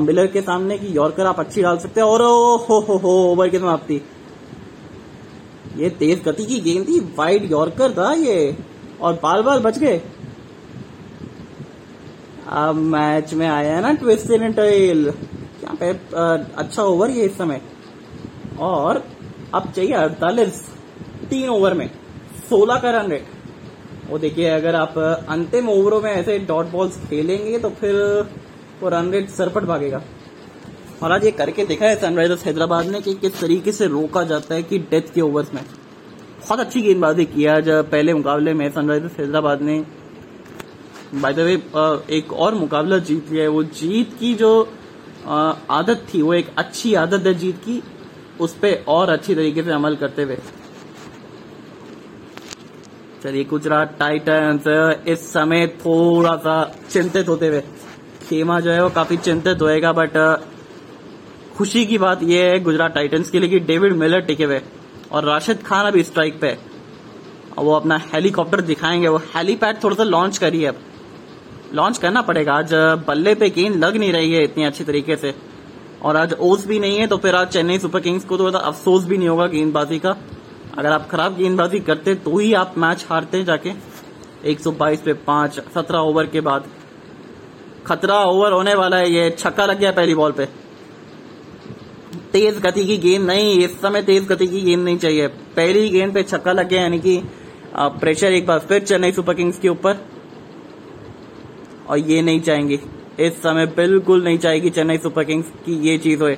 [0.00, 3.10] मिलर के सामने की यॉर्कर आप अच्छी डाल सकते हैं। और ओ, हो हो हो
[3.24, 4.00] ओवर की समाप्ति
[5.78, 8.56] ये तेज गति की गेंद थी वाइड यॉर्कर था ये।
[9.00, 10.00] और बाल बाल बच गए।
[12.48, 15.90] अब मैच में आया है ना ट्विस्ट इन टेल यहाँ पे
[16.56, 17.60] अच्छा ओवर ये इस समय।
[18.60, 19.02] और
[19.54, 20.60] अब चाहिए अड़तालीस,
[21.30, 21.88] तीन ओवर में,
[22.48, 23.26] सोलह का रन रेट
[24.08, 27.94] वो देखिए, अगर आप, अंतिम ओवरों में ऐसे डॉट बॉल्स खेलेंगे तो फिर
[28.82, 30.00] वो रन रेट सरपट भागेगा।
[31.02, 34.54] और आज ये करके देखा है सनराइजर्स हैदराबाद ने कि किस तरीके से रोका जाता
[34.54, 39.18] है कि डेथ के ओवर्स में। बहुत अच्छी गेंदबाजी किया आज, पहले मुकाबले में सनराइजर्स
[39.18, 39.78] हैदराबाद ने।
[41.14, 41.54] बाय द वे
[42.10, 44.50] एक और मुकाबला जीत लिया है, वो जीत की जो
[45.26, 47.82] आदत थी, वो एक अच्छी आदत है जीत की,
[48.40, 50.38] उस पर और अच्छी तरीके से अमल करते हुए।
[53.22, 54.64] चलिए, गुजरात टाइटंस
[55.08, 57.60] इस समय थोड़ा सा चिंतित होते हुए।
[58.28, 60.16] खेमा जो है वो काफ़ी चिंतित होएगा बट
[61.58, 64.60] खुशी की बात यह है गुजरात टाइटंस के लिए कि डेविड मिलर टिके हुए
[65.12, 66.50] और राशिद खान अभी स्ट्राइक पे
[67.58, 70.76] और वो अपना हेलीकॉप्टर दिखाएँगे। वो हेलीपैड थोड़ा सा लॉन्च करिए अब।
[71.74, 72.74] लॉन्च करना पड़ेगा। आज
[73.08, 75.34] बल्ले पे गेंद लग नहीं रही है इतनी अच्छी तरीके से।
[76.02, 79.04] और आज ओस भी नहीं है तो फिर आज चेन्नई सुपर किंग्स को तो अफसोस
[79.04, 80.16] भी नहीं होगा गेंदबाजी का।
[80.78, 83.72] अगर आप खराब गेंदबाजी करते तो ही आप मैच हारते जाके।
[84.44, 86.68] 122 पे पाँच, सत्रह ओवर के बाद।
[87.86, 90.67] खतरा ओवर होने वाला है, ये छक्का लग गया पहली बॉल पे।
[92.32, 96.14] तेज गति की गेंद नहीं, इस समय तेज गति की गेंद नहीं चाहिए। पहली गेंद
[96.14, 97.20] पे छक्का लग गया, यानी कि
[97.76, 100.04] प्रेशर एक बार फिर चेन्नई सुपर किंग्स के ऊपर।
[101.88, 102.80] और ये नहीं चाहेंगे।
[103.20, 106.34] इस समय बिल्कुल नहीं चाहेगी चेन्नई सुपर किंग्स की ये चीज़ हो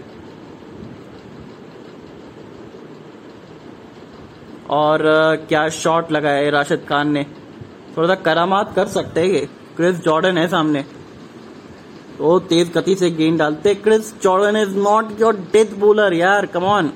[4.70, 5.02] और
[5.48, 7.24] क्या शॉट लगाया है राशिद खान ने?
[7.96, 10.84] थोड़ा सा करामात कर सकते हैं क्रिस जॉर्डन है सामने।
[12.20, 16.90] तो तेज गति से गेंद डालते। Chris Jordan is not your death bowler यार कमॉन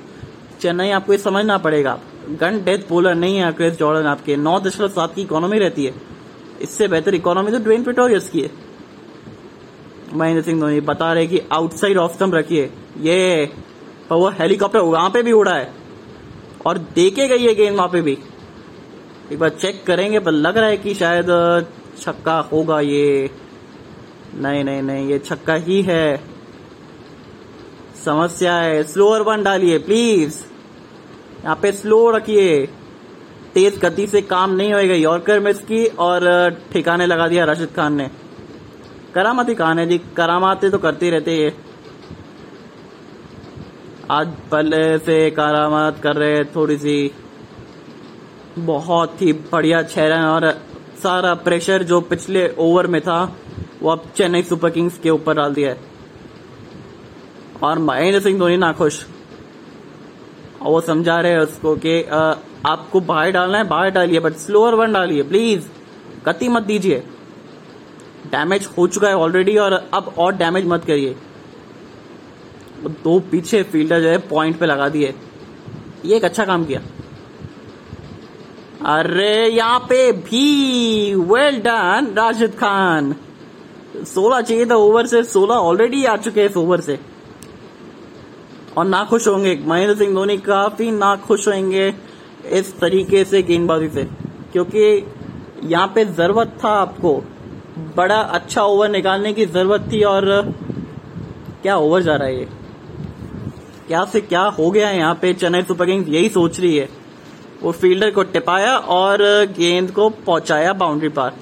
[0.61, 1.97] चेन्नई आपको ये समझना पड़ेगा।
[2.31, 5.93] गन डेथ बोलर नहीं है क्रिस जॉर्डन आपके। नौ दशमलव सात की इकोनॉमी रहती है।
[6.61, 8.51] इससे बेहतर इकोनॉमी तो ड्वेन पिटोरियस की है।
[10.13, 13.49] महेंद्र सिंह धोनी बता रहे कि आउटसाइड ऑफ़ स्टम्प रखिए। ये
[14.09, 15.73] पर वो हेलीकॉप्टर वहाँ पे भी उड़ा है।
[16.65, 18.17] और देखे गई है गेंद वहाँ पे भी।
[19.31, 21.25] एक बार चेक करेंगे, पर लग रहा है कि शायद,
[21.99, 23.29] छक्का होगा ये।
[24.35, 26.17] नहीं नहीं नहीं, ये छक्का ही है।
[28.05, 30.43] समस्या है। स्लोअर वन डालिए प्लीज़
[31.43, 32.65] यहाँ पे स्लो रखिए।
[33.53, 36.27] तेज गति से काम नहीं होएगा। यॉर्कर मिस की और
[36.73, 38.09] ठिकाने लगा दिया राशिद खान ने।
[39.13, 41.53] करामाती कहान है जी। करामाते तो करते रहते ये
[44.11, 47.11] आज पहले से करामात कर रहे थोड़ी सी।
[48.57, 50.51] बहुत ही बढ़िया छह रन और
[51.03, 53.19] सारा प्रेशर जो पिछले ओवर में था
[53.85, 55.81] वो अब चेन्नई सुपर किंग्स के ऊपर डाल दिया है।
[57.63, 59.05] और महेंद्र सिंह धोनी नाखुश।
[60.61, 62.03] और वो समझा रहे हैं उसको कि
[62.65, 65.67] आपको बाहर डालना है, बाहर डालिए बट स्लोअर वन डालिए प्लीज़
[66.25, 66.99] गति मत दीजिए।
[68.25, 71.15] डैमेज हो चुका है ऑलरेडी और अब और डैमेज मत करिए।
[73.03, 75.13] दो पीछे फील्डर जो है पॉइंट पे लगा दिए।
[76.05, 76.81] ये एक अच्छा काम किया।
[78.85, 83.15] अरे, यहाँ पे भी वेल डन राशिद खान।
[84.03, 86.99] सोलह चाहिए था ओवर से, सोलह ऑलरेडी आ चुके हैं इस ओवर से।
[88.77, 91.93] और ना खुश होंगे। महेंद्र सिंह धोनी काफ़ी ना खुश होंगे
[92.51, 94.03] इस तरीके से गेंदबाजी से।
[94.51, 95.05] क्योंकि
[95.63, 97.23] यहाँ पे ज़रूरत था आपको।
[97.95, 100.41] बड़ा अच्छा ओवर निकालने की ज़रूरत थी और
[101.61, 102.47] क्या ओवर जा रहा है ये?
[103.87, 105.33] क्या से क्या हो गया है यहाँ पे?
[105.33, 106.89] चेन्नई सुपर किंग्स यही सोच रही है।
[107.63, 109.17] वो फील्डर को टिपाया और
[109.57, 111.33] गेंद को पहुँचाया बाउंड्री पार।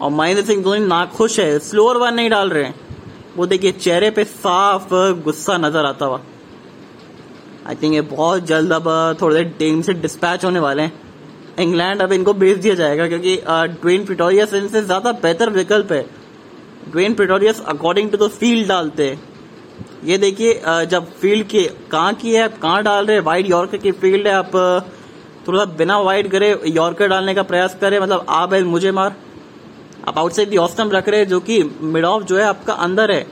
[0.00, 2.74] और महेंद्र सिंह धोनी नाखुश है, स्लोअर वन नहीं डाल रहे हैं।
[3.36, 6.20] वो देखिए चेहरे पे साफ़ गुस्सा नज़र आता हुआ।
[7.66, 8.88] आई थिंक ये बहुत जल्द अब
[9.22, 10.92] थोड़ी देर टीम से डिस्पैच होने वाले हैं।
[11.60, 13.36] इंग्लैंड अब इनको भेज दिया जाएगा क्योंकि
[13.80, 16.04] ड्वेन पिटोरियस इनसे ज़्यादा बेहतर विकल्प है।
[16.88, 19.22] Dwaine Pretorius according to the field डालते हैं।
[20.04, 23.24] ये देखिए जब फ़ील्ड की, कहाँ की है आप कहाँ डाल रहे हैं?
[23.24, 24.50] वाइड यॉर्कर की फ़ील्ड है। आप
[25.48, 29.16] थोड़ा बिना वाइड करे यॉर्कर डालने का प्रयास करें। मतलब आप मुझे मार।
[30.08, 32.72] आप आउटसाइड दी ऑफ़ ऑस्टम रख रहे हैं जो कि मिड ऑफ़ जो है आपका
[32.72, 33.26] अंदर है।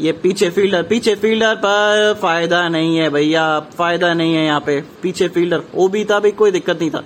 [0.00, 4.80] ये पीछे फील्डर पीछे फील्डर पर फ़ायदा नहीं है भैया, फ़ायदा नहीं है यहाँ पे।
[5.02, 7.04] पीछे फील्डर वो भी था भी कोई दिक्कत नहीं था।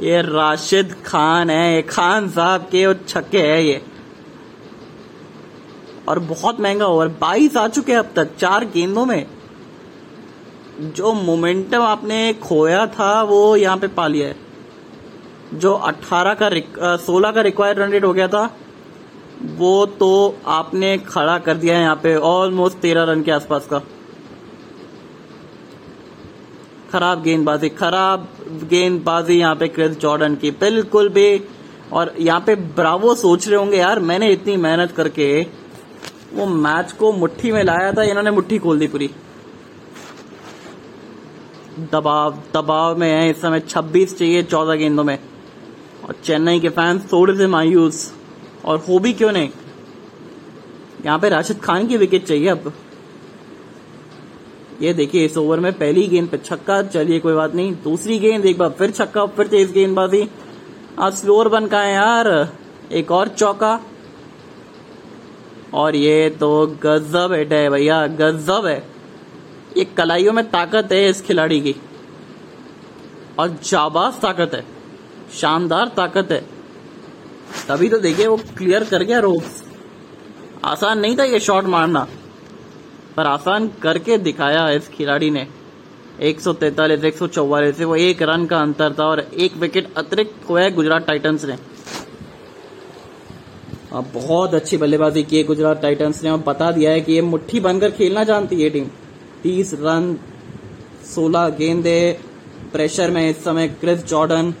[0.00, 3.82] ये राशिद खान है, ये खान साहब के और छक्के है ये।
[6.08, 9.26] और बहुत महँगा ओवर बाईस आ चुके हैं अब तक, चार गेंदों में।
[10.80, 14.43] जो मोमेंटम आपने खोया था, वो यहाँ पे पा लिया है।
[15.54, 16.48] जो 18 का
[16.96, 18.44] 16 का रिक्वायर्ड रन रेट हो गया था,
[19.56, 23.78] वो तो आपने खड़ा कर दिया है यहाँ पे ऑलमोस्ट तेरह रन के आसपास का।
[26.92, 28.28] खराब गेंदबाजी खराब
[28.70, 31.40] गेंदबाजी यहाँ पे क्रिस जॉर्डन की, बिल्कुल भी।
[31.92, 35.46] और यहाँ पे ब्रावो सोच रहे होंगे, यार, मैंने इतनी मेहनत करके
[36.32, 39.10] वो मैच को मुट्ठी में लाया था, इन्होंने मुट्ठी खोल दी पूरी।
[41.92, 45.18] दबाव दबाव में है, इस समय 26 चाहिए 14 गेंदों में।
[46.04, 48.14] और चेन्नई के फैंस थोड़े से मायूस।
[48.64, 49.48] और हो भी क्यों नहीं?
[51.06, 52.72] यहाँ पे राशिद खान की विकेट चाहिए अब।
[54.82, 58.46] ये देखिए, इस ओवर में पहली गेंद पे छक्का, चलिए कोई बात नहीं। दूसरी गेंद,
[58.46, 60.28] एक बार फिर छक्का, फिर तेज गेंदबाजी।
[60.98, 62.52] आज स्लोअर बन का है यार,
[62.92, 63.80] एक और चौका।
[65.74, 68.86] और ये तो गजब हिट है भैया, गजब है।
[69.76, 71.76] ये कलाइयों में ताकत है इस खिलाड़ी की।
[73.38, 74.73] और जाबाज ताकत है।
[75.34, 76.40] शानदार ताकत है।
[77.68, 79.62] तभी तो देखिए वो क्लियर कर गया रोक्स
[80.64, 82.06] आसान नहीं था ये शॉट मारना,
[83.16, 85.46] पर आसान करके दिखाया इस खिलाड़ी ने।
[86.20, 89.92] एक सौ तैतालीस, एक सौ चौवालीस, वो एक रन का अंतर था और एक विकेट
[89.96, 91.56] अतिरिक्त खोया गुजरात टाइटंस ने।
[93.92, 97.22] अब बहुत अच्छी बल्लेबाजी की है गुजरात टाइटंस ने। और बता दिया है कि ये
[97.22, 98.86] मुट्ठी बनकर खेलना जानती है टीम
[99.42, 100.16] तीस रन,
[101.04, 102.18] सोलह गेंदे
[102.72, 104.54] प्रेशर में इस समय क्रिस जॉर्डन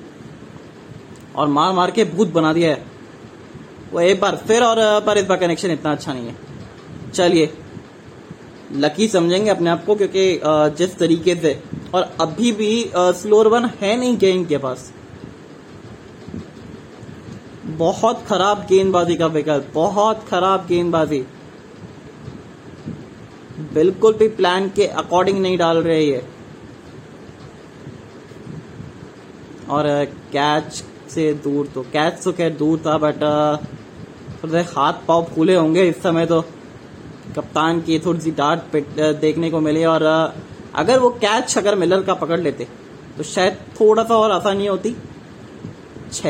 [1.36, 2.84] और मार मार के भूत बना दिया है।
[3.92, 6.36] वो एक बार फिर और पर इस बार कनेक्शन इतना अच्छा नहीं है।
[7.10, 7.52] चलिए।
[8.74, 10.40] लकी समझेंगे अपने आप को क्योंकि
[10.78, 11.62] जिस तरीके से
[11.94, 14.92] और अभी भी स्लोर वन है नहीं गेंद के पास।
[17.66, 21.24] बहुत खराब गेंदबाजी का विकल्प, बहुत खराब गेंदबाजी।
[23.74, 26.24] बिल्कुल भी प्लान के अकॉर्डिंग नहीं डाल रहे ये।
[29.70, 29.86] और
[30.32, 30.82] कैच
[31.14, 33.22] से दूर तो कैच तो खैर दूर था बट
[34.42, 36.40] थोड़े हाथ पाव फूले होंगे इस समय तो।
[37.36, 38.76] कप्तान की थोड़ी सी डांट
[39.20, 40.02] देखने को मिली और
[40.74, 42.66] अगर वो कैच अगर मिलर का पकड़ लेते
[43.16, 44.94] तो शायद थोड़ा सा और आसानी होती।
[46.12, 46.22] छ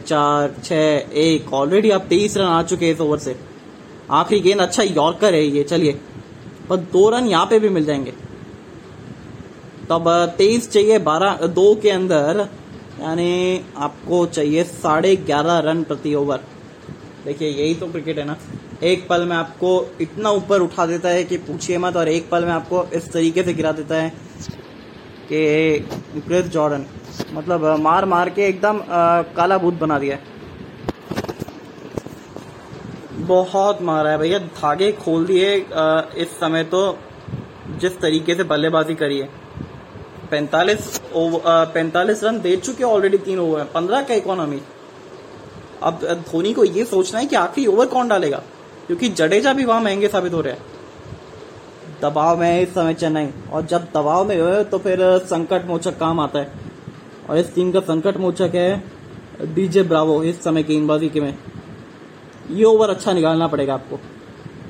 [0.00, 0.72] चार छ
[1.20, 3.36] एक ऑलरेडी आप तेईस रन आ चुके हैं इस ओवर से।
[4.12, 5.98] आखिरी गेंद अच्छा यॉर्कर है ये, चलिए।
[6.68, 8.12] पर दो रन यहाँ पे भी मिल जाएँगे।
[9.90, 10.04] तब
[10.38, 12.48] तेईस चाहिए बारह, दो के अंदर
[13.00, 16.40] यानी आपको चाहिए साढ़े ग्यारह रन प्रति ओवर।
[17.24, 18.36] देखिए, यही तो क्रिकेट है ना।
[18.84, 22.44] एक पल में आपको इतना ऊपर उठा देता है कि पूछिए मत और एक पल
[22.44, 24.12] में आपको इस तरीके से गिरा देता है
[25.28, 26.86] कि क्रिस जॉर्डन।
[27.34, 28.80] मतलब मार मार के एकदम
[29.36, 30.18] काला भूत बना दिया
[33.18, 35.54] बहुत मारा है भैया। धागे खोल दिए
[36.16, 36.80] इस समय तो
[37.80, 39.28] जिस तरीके से बल्लेबाजी करी है।
[40.30, 44.60] पैंतालीस पैंतालीस रन दे चुके ऑलरेडी तीन ओवर में पंद्रह का इकोनॉमी
[45.82, 48.42] अब धोनी को ये सोचना है कि आखिरी ओवर कौन डालेगा?
[48.86, 50.62] क्योंकि जडेजा भी वहाँ महँगे साबित हो रहे हैं।
[52.02, 56.20] दबाव में इस समय चेन्नई। और जब दबाव में हो तो फिर संकट मोचक काम
[56.20, 56.52] आता है।
[57.30, 58.82] और इस टीम का संकट मोचक है
[59.54, 61.36] डीजे ब्रावो इस समय गेंदबाजी के में।
[62.50, 63.98] ये ओवर अच्छा निकालना पड़ेगा आपको।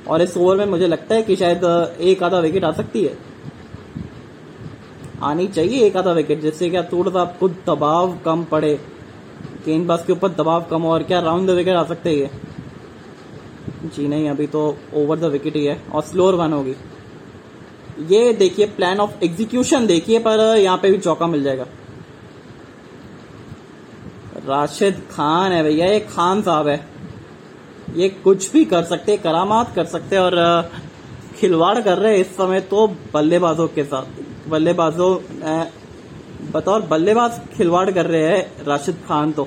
[0.07, 1.63] और इस ओवर में मुझे लगता है कि शायद
[2.01, 3.26] एक आधा विकेट आ सकती है।
[5.23, 8.73] आनी चाहिए एक आधा विकेट जिससे क्या थोड़ा सा आपको दबाव कम पड़े।
[9.65, 12.29] गेंदबाज के ऊपर दबाव कम हो और क्या राउंड द विकेट आ सकते हैं
[13.87, 16.75] जी नहीं, अभी तो ओवर द विकेट ही है और स्लोअर वन होगी।
[18.09, 21.65] ये देखिए प्लान ऑफ़ एग्जीक्यूशन देखिए, पर यहाँ पे भी चौका मिल जाएगा।
[24.47, 26.85] राशिद खान है भैया, ये खान साहब है।
[27.95, 30.35] ये कुछ भी कर सकते करामात कर सकते और
[31.37, 34.05] खिलवाड़ कर रहे हैं इस समय तो बल्लेबाजों के साथ।
[34.49, 35.11] बल्लेबाजों
[36.51, 39.43] बतौर बल्लेबाज खिलवाड़ कर रहे हैं राशिद खान तो।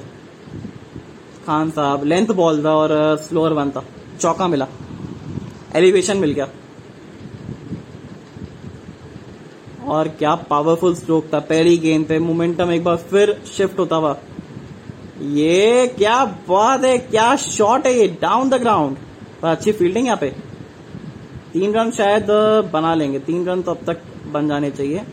[1.47, 3.85] खान साहब लेंथ बॉल था और स्लोअर वन था।
[4.21, 4.67] चौका मिला।
[5.77, 6.49] एलिवेशन मिल गया।
[9.89, 14.17] और क्या पावरफुल स्ट्रोक था। पहली गेंद पे मोमेंटम एक बार फिर शिफ्ट होता हुआ।
[15.21, 18.97] ये क्या बात है, क्या शॉट है ये डाउन द ग्राउंड
[19.43, 20.31] पर अच्छी फील्डिंग यहाँ पे।
[21.53, 22.27] तीन रन शायद
[22.73, 25.05] बना लेंगे। तीन रन तो अब तक बन जाने चाहिए।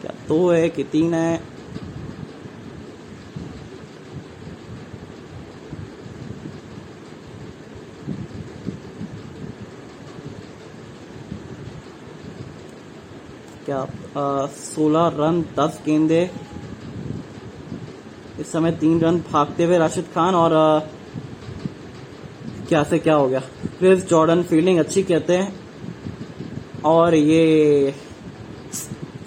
[0.00, 1.40] क्या दो है कि तीन है?
[13.66, 13.86] क्या
[14.48, 16.30] सोलह रन दस गेंदे।
[18.40, 20.78] इस समय तीन रन भागते हुए राशिद खान और आ,
[22.68, 23.40] क्या से क्या हो गया?
[23.78, 25.67] क्रिस जॉर्डन फील्डिंग अच्छी कहते हैं।
[26.84, 27.94] और ये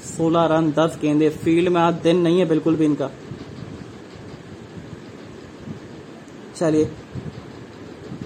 [0.07, 3.09] सोलह रन, दस गेंदे। फ़ील्ड में आज दिन नहीं है बिल्कुल भी इनका।
[6.55, 6.89] चलिए।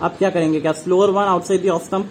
[0.02, 0.62] अब क्या करेंगे?
[0.62, 2.10] क्या slower one outside the off stump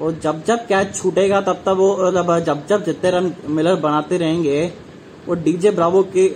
[0.00, 4.16] और जब जब कैच छूटेगा, तब तब वो मतलब जब जब जितने रन मिलर बनाते
[4.18, 4.72] रहेंगे,
[5.28, 6.28] वो डीजे ब्रावो के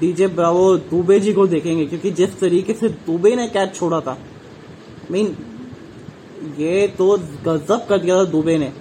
[0.00, 4.16] डीजे ब्रावो दुबे जी को देखेंगे, क्योंकि जिस तरीके से दुबे ने कैच छोड़ा था
[5.10, 5.36] मीन
[6.58, 8.72] ये तो गजब कर दिया था दुबे ने।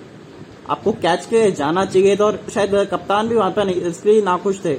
[0.69, 4.63] आपको कैच के जाना चाहिए था और शायद कप्तान भी वहाँ पर नहीं, इसलिए नाखुश
[4.65, 4.75] थे।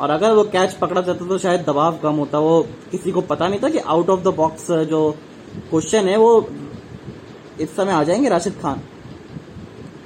[0.00, 3.48] और अगर वो कैच पकड़ा जाता तो शायद दबाव कम होता। वो किसी को पता
[3.48, 5.10] नहीं था कि आउट ऑफ़ द बॉक्स जो
[5.70, 6.48] क्वेश्चन है, वो
[7.60, 8.82] इस समय आ जाएँगे राशिद खान।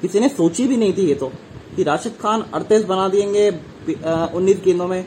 [0.02, 1.30] किसी ने सोची भी नहीं थी ये तो
[1.76, 3.48] कि राशिद खान अड़तीस बना देंगे
[4.36, 5.04] उन्नीस गेंदों में।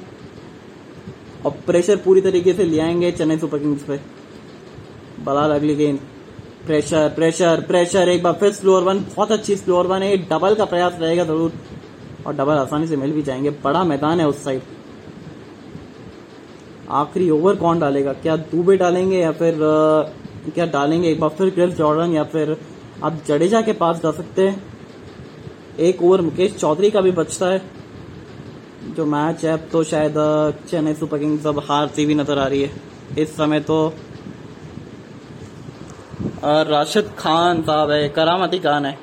[1.45, 3.99] और प्रेशर पूरी तरीके से ले आएँगे चेन्नई सुपर किंग्स पे।
[5.25, 5.99] बलाल अगली गेंद।
[6.65, 10.65] प्रेशर प्रेशर प्रेशर एक बार फिर स्लोअर वन बहुत अच्छी स्लोअर वन है। डबल का
[10.65, 11.51] प्रयास रहेगा ज़रूर।
[12.27, 14.61] और डबल आसानी से मिल भी जाएँगे। बड़ा मैदान है उस साइड
[16.91, 18.13] आखिरी ओवर कौन डालेगा?
[18.13, 19.57] क्या दुबे डालेंगे या फिर
[20.55, 21.09] क्या डालेंगे?
[21.09, 22.55] एक बार फिर क्रिस जॉर्डन या फिर
[23.03, 24.63] आप जडेजा के पास जा सकते हैं।
[25.79, 27.61] एक ओवर मुकेश चौधरी का भी बचता है।
[28.88, 30.13] जो मैच है तो शायद
[30.69, 32.71] चेन्नई सुपर किंग्स अब हारती हुई नज़र आ रही है।
[33.19, 33.77] इस समय तो
[36.45, 38.97] राशिद खान साहब है, करामती खान है।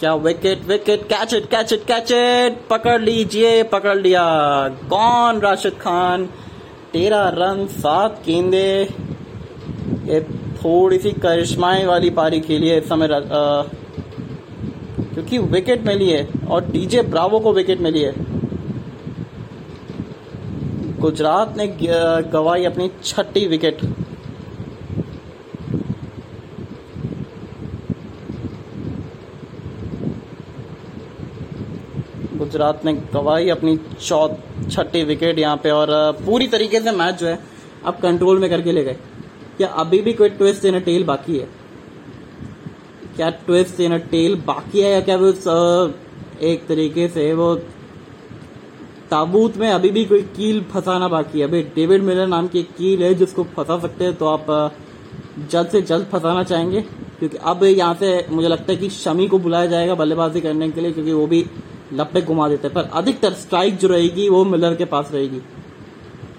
[0.00, 4.24] क्या wicket wicket catch it catch it catch it पकड़ लीजिए, पकड़ लिया।
[4.90, 6.26] कौन राशिद खान?
[6.92, 8.68] तेरह रन, सात गेंदे।
[10.06, 10.20] ये
[10.56, 13.08] थोड़ी सी करिश्माई वाली पारी खेली है इस समय
[15.14, 18.27] क्योंकि विकेट मिली है और डीजे ब्रावो को विकेट मिली है।
[21.00, 21.66] गुजरात ने
[22.32, 23.80] गवाई अपनी छठी विकेट।
[32.38, 34.34] गुजरात ने गवाई अपनी चौथ,
[34.70, 35.88] छठी विकेट यहाँ पे और
[36.26, 37.38] पूरी तरीके से मैच जो है,
[37.84, 38.96] अब कंट्रोल में करके ले गए।
[39.56, 41.48] क्या अभी भी कोई ट्विस्ट इन टेल बाकी है?
[43.16, 45.32] क्या ट्विस्ट इन टेल बाकी है या क्या वो
[46.42, 47.54] एक तरीके से वो
[49.10, 52.70] ताबूत में अभी भी कोई कील फंसाना बाकी है। अभी डेविड मिलर नाम की एक
[52.76, 54.46] कील है जिसको फंसा सकते हैं तो आप
[55.50, 56.80] जल्द से जल्द फंसाना चाहेंगे।
[57.18, 60.80] क्योंकि अब यहाँ से मुझे लगता है कि शमी को बुलाया जाएगा बल्लेबाजी करने के
[60.80, 61.44] लिए क्योंकि वो भी
[61.92, 65.40] लपे घुमा देते हैं। पर अधिकतर स्ट्राइक जो रहेगी वो मिलर के पास रहेगी।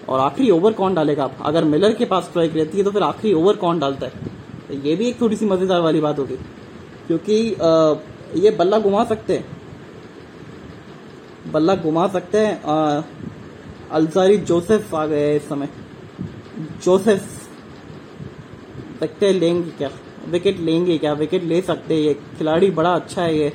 [0.10, 1.24] और आखिरी ओवर कौन डालेगा?
[1.24, 4.12] आप अगर मिलर के पास स्ट्राइक रहती है तो फिर आखिरी ओवर कौन डालता है?
[4.68, 6.36] तो ये भी एक थोड़ी सी मज़ेदार वाली बात होगी।
[7.08, 7.96] क्योंकि आ,
[8.36, 9.59] ये बल्ला घुमा सकते हैं।
[11.52, 12.62] बल्ला घुमा सकते हैं
[13.92, 15.70] अलजारी जोसेफ आ गए इस समय।
[16.84, 17.22] जोसेफ
[19.02, 19.90] विकेट लेंगे क्या?
[20.30, 21.14] विकेट लेंगे क्या?
[21.14, 23.52] विकेट ले सकते हैं ये खिलाड़ी बड़ा अच्छा है ये।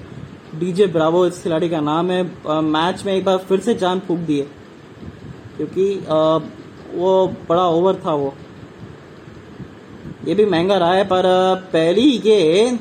[0.55, 4.01] डीजे ब्रावो इस खिलाड़ी का नाम है। आ, मैच में एक बार फिर से जान
[4.01, 4.43] फूक दिए
[5.57, 6.39] क्योंकि आ,
[6.95, 8.35] वो बड़ा ओवर था वो।
[10.29, 11.23] ये भी महँगा रहा है पर
[11.73, 12.79] पहली गेंद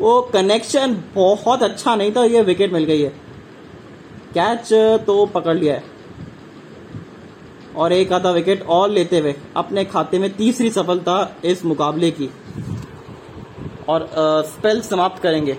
[0.00, 3.12] वो कनेक्शन बहुत अच्छा नहीं था ये विकेट मिल गई है।
[4.34, 4.72] कैच
[5.06, 5.90] तो पकड़ लिया है।
[7.76, 12.28] और एक आधा विकेट और लेते हुए अपने खाते में तीसरी सफलता इस मुकाबले की।
[13.88, 15.56] और आ, स्पेल समाप्त करेंगे।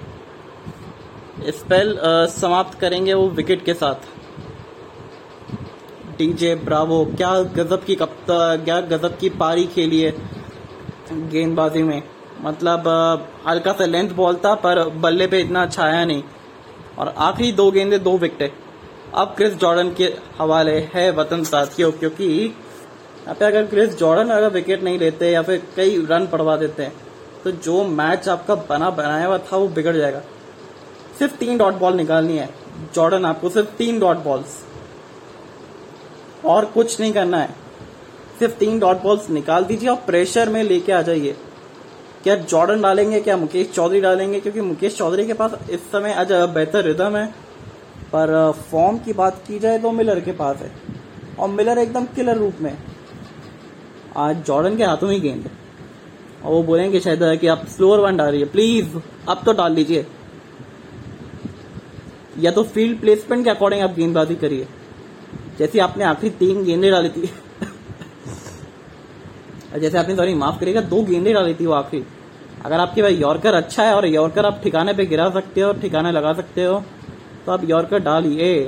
[1.50, 1.98] स्पेल
[2.32, 4.12] समाप्त करेंगे वो विकेट के साथ।
[6.18, 10.12] डीजे ब्रावो क्या गजब की कप्ता क्या गजब की पारी खेली है
[11.12, 12.02] गेंदबाजी में।
[12.42, 12.88] मतलब
[13.48, 16.24] हल्का सा लेंथ बॉल था पर बल्ले पे इतना आया नहीं।
[17.00, 18.54] और आखिरी दो गेंदे दो विकेट
[19.14, 20.04] अब क्रिस जॉर्डन के
[20.38, 25.42] हवाले है वतन साथियों, क्योंकि यहाँ पे अगर क्रिस जॉर्डन अगर विकेट नहीं लेते या
[25.42, 26.94] फिर कई रन पड़वा देते हैं
[27.44, 30.22] तो जो मैच आपका बना बनाया हुआ था वो बिगड़ जाएगा।
[31.20, 32.50] सिर्फ़ तीन डॉट बॉल निकालनी है।
[32.96, 34.58] जॉर्डन, आपको सिर्फ़ तीन डॉट बॉल्स।
[36.46, 37.56] और कुछ नहीं करना है।
[38.40, 41.36] सिर्फ़ तीन डॉट बॉल्स निकाल दीजिए और प्रेशर में लेके आ जाइए।
[42.24, 44.40] क्या जॉर्डन डालेंगे, क्या मुकेश चौधरी डालेंगे?
[44.40, 47.43] क्योंकि मुकेश चौधरी के पास इस समय आज बेहतर रिदम है।
[48.14, 50.72] पर फॉर्म की बात की जाए तो मिलर के पास है।
[51.40, 52.78] और मिलर एकदम किलर रूप में।
[54.18, 55.50] आज जॉर्डन के हाथों ही गेंद
[56.44, 58.98] और वो बोलेंगे शायद कि आप स्लोअर वन डाल रही प्लीज़
[59.30, 60.06] अब तो डाल लीजिए
[62.40, 64.68] या तो फ़ील्ड प्लेसमेंट के अकॉर्डिंग आप गेंदबाजी करिए।
[65.60, 67.30] जैसे आपने आखिरी तीन गेंदे डाली थी।
[69.80, 72.04] जैसे आपने सॉरी माफ़ करिएगा, दो गेंदे डाली थी वो आखिरी।
[72.66, 76.12] अगर आपके पास यॉर्कर अच्छा है और यॉर्कर आप ठिकाने पे गिरा सकते हो, ठिकाने
[76.12, 76.84] लगा सकते हो
[77.46, 78.68] तो आप यॉर्कर डालिए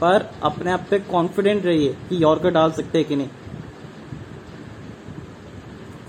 [0.00, 3.28] पर अपने आप पे कॉन्फिडेंट रहिए कि यॉर्कर डाल सकते हैं कि नहीं।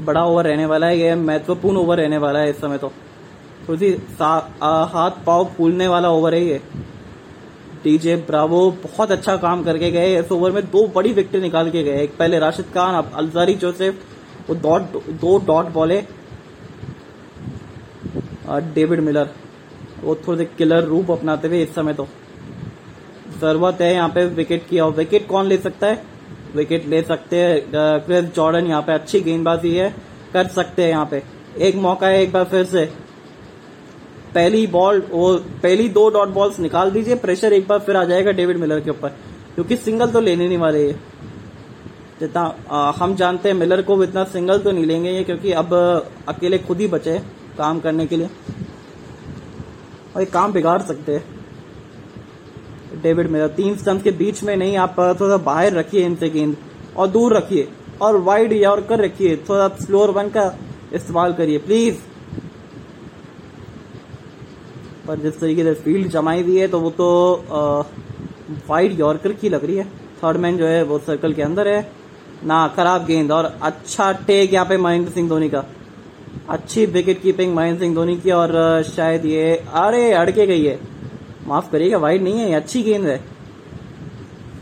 [0.01, 2.91] बड़ा ओवर रहने वाला है ये, महत्वपूर्ण ओवर रहने वाला है इस समय तो।
[3.67, 6.61] थोड़ी सी हाथ पाव फूलने वाला ओवर है ये।
[7.83, 11.83] डीजे ब्रावो बहुत अच्छा काम करके गए, इस ओवर में दो बड़ी विकेट निकाल के
[11.83, 14.03] गए। एक पहले राशिद खान, अब अलजारी जोसेफ,
[14.49, 16.03] वो डॉट दो डॉट बॉले
[18.73, 19.29] डेविड मिलर।
[20.27, 22.07] थोड़े किलर रूप अपनाते हुए इस समय तो।
[23.41, 26.01] ज़रूरत है यहाँ पे विकेट की और विकेट कौन ले सकता है?
[26.55, 29.89] विकेट ले सकते हैं क्रिस जॉर्डन यहाँ पे अच्छी गेंदबाजी है।
[30.33, 31.21] कर सकते हैं यहाँ पे।
[31.59, 32.85] एक मौका है एक बार फिर से।
[34.33, 38.31] पहली बॉल वो पहली दो डॉट बॉल्स निकाल दीजिए। प्रेशर एक बार फिर आ जाएगा
[38.31, 39.09] डेविड मिलर के ऊपर।
[39.55, 40.95] क्योंकि सिंगल तो लेने नहीं वाले ये।
[42.19, 45.73] जितना हम जानते हैं मिलर को इतना सिंगल तो नहीं लेंगे ये क्योंकि अब
[46.27, 47.17] अकेले खुद ही बचे
[47.57, 48.29] काम करने के लिए।
[50.15, 51.23] और ये काम बिगाड़ सकते हैं।
[53.01, 56.55] डेविड मिलर तीन स्टम्प के बीच में नहीं, आप थोड़ा बाहर रखिए इनसे गेंद,
[56.97, 57.67] और दूर रखिए,
[58.01, 60.53] और वाइड यॉर्कर रखिए, थोड़ा स्लोअर वन का
[60.93, 61.95] इस्तेमाल करिए प्लीज़
[65.07, 67.07] पर जिस तरीके से फ़ील्ड जमाई हुई है तो वो तो
[68.69, 69.85] वाइड यॉर्कर की लग रही है।
[70.23, 71.91] थर्ड मैन जो है, वो सर्कल के अंदर है।
[72.43, 75.63] ना, खराब गेंद, और अच्छा टेक यहाँ पे महेंद्र सिंह धोनी का।
[76.49, 80.79] अच्छी विकेट कीपिंग महेंद्र सिंह धोनी की और शायद ये अरे, अड़के गई है।
[81.47, 83.17] माफ़ करिएगा वाइड नहीं है अच्छी गेंद है।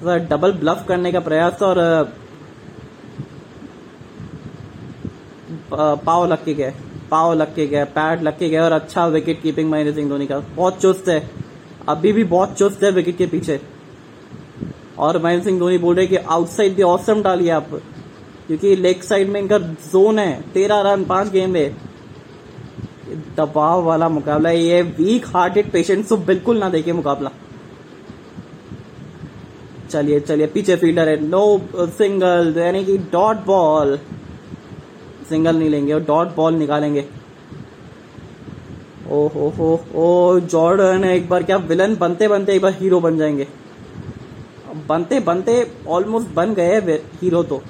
[0.04, 1.78] तो डबल ब्लफ करने का प्रयास और
[5.74, 6.74] पाव लग के गए
[7.12, 10.28] पाव लग के गए पैड लग के गए और अच्छा विकेट कीपिंग महेंद्र सिंह धोनी
[10.28, 11.30] का। बहुत चुस्त है।
[11.90, 13.60] अभी भी बहुत चुस्त है विकेट के पीछे।
[15.00, 17.70] और महेंद्र सिंह धोनी बोल रहे कि आउटसाइड भी ऑसम डालिए आप।
[18.48, 21.70] क्योंकि लेग साइड में इनका जोन है। तेरह रन पाँच गेंद है।
[23.38, 27.32] दबाव वाला मुकाबला ये वीक हार्टेड पेशेंट तो बिल्कुल ना देखे मुकाबला।
[29.90, 33.98] चलिए चलिए, पीछे फील्डर है। नो सिंगल यानी कि डॉट बॉल
[35.30, 37.06] सिंगल नहीं लेंगे और डॉट बॉल निकालेंगे।
[39.10, 43.18] ओ, हो हो ओ जॉर्डन एक बार क्या विलन बनते बनते एक बार हीरो बन
[43.18, 43.48] जाएँगे।
[44.88, 46.80] बनते बनते ऑलमोस्ट बन गए
[47.22, 47.62] हीरो तो।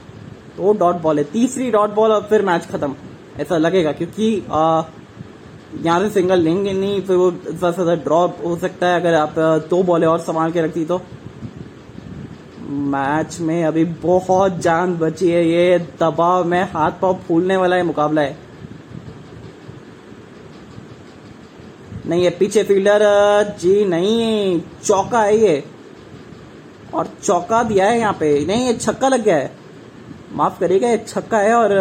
[0.58, 2.96] तो डॉट बॉल है, तीसरी डॉट बॉल और फिर मैच खत्म।
[3.40, 4.26] ऐसा लगेगा, क्योंकि
[5.78, 9.14] यहाँ से सिंगल लेंगे नहीं, फिर वो ज़्यादा से ज़्यादा ड्रॉप हो सकता है अगर
[9.16, 9.36] आप
[9.70, 11.02] दो बॉलें और संभाल के रखती तो।
[12.70, 17.84] मैच में अभी बहुत जान बची है, ये दबाव में हाथ पाव फूलने वाला है
[17.84, 18.38] मुकाबला है।
[22.08, 23.04] नहीं, ये पीछे फील्डर
[23.60, 25.64] जी नहीं, चौका है ये।
[26.94, 29.52] और चौका दिया है यहाँ पे। नहीं, ये छक्का लग गया है।
[30.32, 31.72] माफ़ करिएगा, ये छक्का है और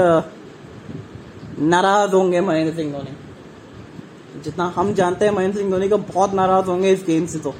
[1.61, 6.67] नाराज़ होंगे महेंद्र सिंह धोनी। जितना हम जानते हैं, महेंद्र सिंह धोनी को बहुत नाराज़
[6.67, 7.55] होंगे इस गेम से तो।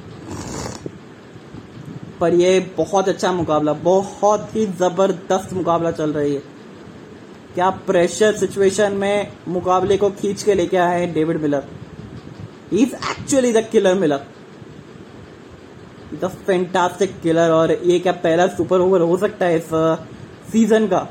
[2.19, 6.41] पर ये बहुत अच्छा मुकाबला, बहुत ही ज़बरदस्त मुकाबला चल रही है।
[7.53, 11.63] क्या प्रेशर सिचुएशन में मुकाबले को खींच के लेके आए हैं David Miller
[12.73, 14.25] is actually the killer Miller
[16.21, 19.69] the fantastic killer और ये क्या पहला सुपर ओवर हो सकता है इस
[20.51, 21.07] सीज़न का।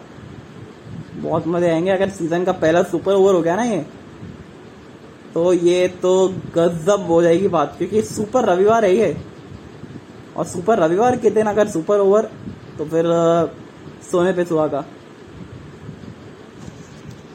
[1.16, 3.84] बहुत मज़े आएँगे, अगर सीज़न का पहला सुपर ओवर हो गया ना ये
[5.34, 6.12] तो ये तो
[6.54, 9.16] गजब हो जाएगी बात, क्योंकि सुपर रविवार है ये।
[10.36, 12.30] और सुपर रविवार के दिन अगर सुपर ओवर
[12.78, 13.04] तो फिर
[14.10, 14.84] सोने पे सुहागा।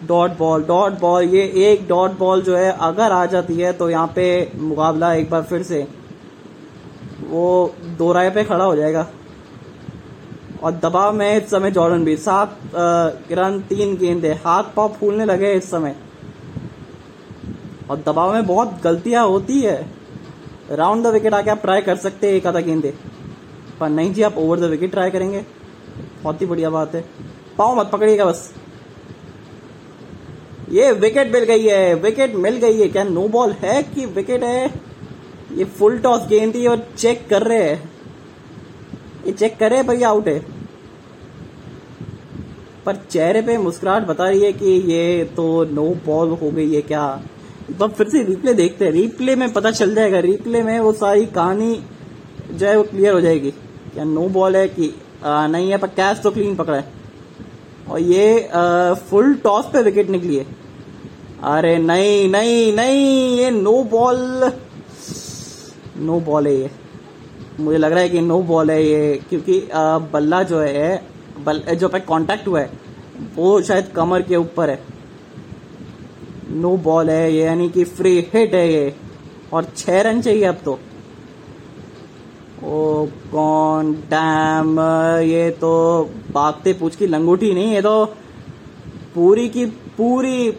[0.08, 3.89] डॉट बॉल डॉट बॉल ये एक डॉट बॉल जो है, अगर आ जाती है तो
[3.89, 5.88] यहाँ पे मुकाबला एक बार फिर से,
[7.22, 9.08] वो दो राय पे खड़ा हो जाएगा।
[10.64, 15.53] और दबाव में इस समय जॉर्डन भी सात रन, तीन गेंदे, हाथ पाव फूलने लगे
[15.53, 15.95] इस समय।
[17.89, 19.78] और दबाव में बहुत गलतियाँ होती है।
[20.72, 22.93] राउंड द विकेट आके आप ट्राई कर सकते हैं एक आधा गेंदे।
[23.80, 25.45] पर नहीं जी, आप ओवर द विकेट ट्राई करेंगे।
[26.24, 27.06] बहुत ही बढ़िया बात है।
[27.58, 28.53] पाओ मत पकड़िएगा बस।
[30.70, 34.43] ये विकेट मिल गई है विकेट मिल गई है। क्या नो बॉल है कि विकेट
[34.43, 34.66] है?
[35.53, 37.95] ये फुल टॉस गेंद थी और चेक कर रहे हैं।
[39.26, 40.39] ये चेक करे पर ये आउट है।
[42.86, 46.82] पर चेहरे पे मुस्कुराहट बता रही है कि ये तो नो बॉल हो गई है
[46.82, 47.05] क्या?
[47.80, 51.26] तो फिर से रिप्ले देखते हैं। रिप्ले में पता चल जाएगा। रिप्ले में वो सारी
[51.26, 51.80] कहानी
[52.51, 55.88] जो है वो क्लियर हो जाएगी क्या नो बॉल है कि आ, नहीं है पर
[55.89, 56.93] कैच तो क्लीन पकड़ा है।
[57.89, 60.45] और ये आ, फुल टॉस पे विकेट निकली है।
[61.45, 64.51] अरे नहीं नहीं नहीं ये नो बॉल
[65.97, 66.69] नो बॉल है ये।
[67.60, 69.62] मुझे लग रहा है कि नो बॉल है ये, क्योंकि
[70.14, 71.01] बल्ला जो है,
[71.45, 72.72] बल, जो पे कांटेक्ट हुआ है,
[73.36, 74.80] वो शायद कमर के ऊपर है।
[76.51, 78.95] नो बॉल है ये, यानी कि फ्री हिट है ये,
[79.53, 80.80] और छह रन चाहिए अब तो।
[82.64, 84.80] ओ, कौन डैम
[85.22, 85.72] ये तो
[86.32, 88.06] बागते पूछ की लंगूठी नहीं, ये तो
[89.16, 89.66] पूरी की
[89.97, 90.53] पूरी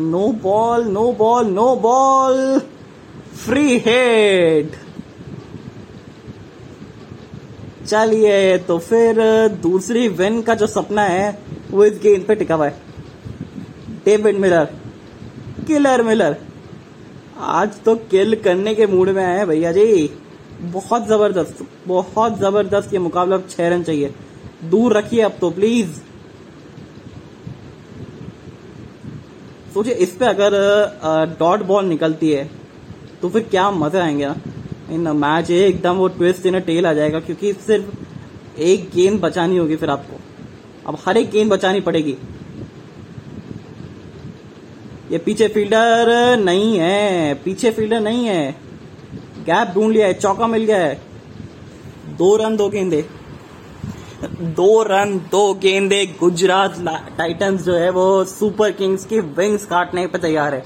[0.00, 2.60] no ball no ball no ball.
[3.36, 4.72] Free hit
[7.86, 9.16] चलिए तो फिर
[9.62, 11.38] दूसरी विन का जो सपना है,
[11.70, 12.82] वो इस गेंद पे टिका हुआ है।
[14.04, 14.64] डेविड मिलर
[15.66, 16.36] किलर मिलर
[17.40, 20.10] आज तो किल करने के मूड में आए भैया जी।
[20.62, 24.14] बहुत ज़बरदस्त बहुत ज़बरदस्त ये मुकाबला छह रन चाहिए।
[24.64, 26.00] दूर रखिए अब तो प्लीज़
[29.74, 32.50] सोचिए, इस पे अगर डॉट बॉल निकलती है
[33.24, 34.28] तो फिर क्या मज़ा आएँगे
[34.94, 39.76] इन मैच एकदम वो ट्विस्ट इन टेल आ जाएगा, क्योंकि सिर्फ़ एक गेंद बचानी होगी
[39.76, 40.16] फिर आपको।
[40.86, 42.16] अब हर एक गेंद बचानी पड़ेगी।
[45.12, 48.52] ये पीछे फील्डर नहीं है, पीछे फील्डर नहीं है।
[49.40, 51.00] गैप ढूंढ लिया है, चौका मिल गया है।
[52.18, 53.04] दो रन दो गेंदे।
[54.40, 56.78] दो रन दो गेंदे, गुजरात
[57.18, 60.64] टाइटंस जो है वो सुपर किंग्स की विंग्स काटने पर तैयार है।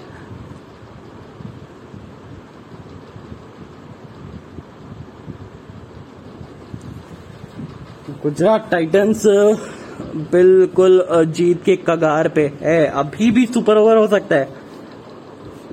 [8.29, 9.23] गुजरात टाइटंस
[10.33, 14.49] बिल्कुल जीत के कगार पे है। अभी भी सुपर ओवर हो सकता है।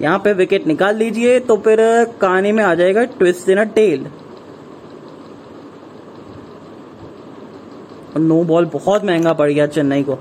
[0.01, 1.79] यहाँ पे विकेट निकाल लीजिए तो फिर
[2.21, 4.07] कहानी में आ जाएगा twist in a tale.
[8.19, 10.17] No ball बहुत महँगा पड़ गया चेन्नई को।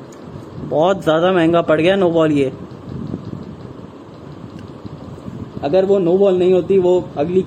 [0.66, 2.52] बहुत ज़्यादा महँगा पड़ गया नो बॉल ये।
[5.62, 7.46] अगर वो नो बॉल नहीं होती, वो अगली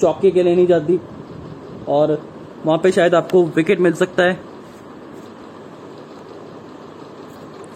[0.00, 1.00] चौके के लिए नहीं जाती।
[1.88, 2.20] और
[2.66, 4.38] वहाँ पे शायद आपको विकेट मिल सकता है।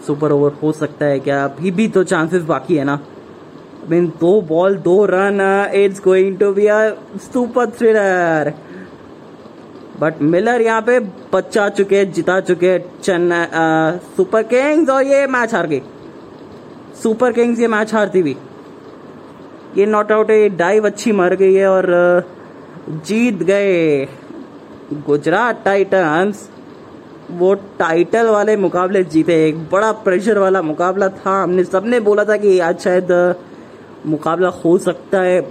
[0.07, 1.43] सुपर ओवर हो सकता है क्या?
[1.45, 2.99] अभी भी तो चांसेस बाकी है ना।
[3.89, 5.39] मीन दो बॉल दो run
[5.75, 6.79] it's going to be a
[7.23, 8.53] super thriller
[9.99, 10.99] but Miller यहाँ पे
[11.33, 15.81] बचा चुके, जिता चुके चेन्नई सुपर किंग्स और ये मैच हार गई
[17.03, 18.35] सुपर किंग्स ये मैच हारती भी।
[19.77, 21.85] ये नॉट आउट है डाइव अच्छी मर गई है और
[23.05, 24.05] जीत गए।
[24.93, 26.49] गुजरात टाइटंस,
[27.31, 32.37] वो टाइटल वाले मुकाबले जीते। एक बड़ा प्रेशर वाला मुकाबला था। हमने सबने बोला था
[32.37, 33.35] कि आज शायद
[34.05, 35.41] मुकाबला हो सकता है।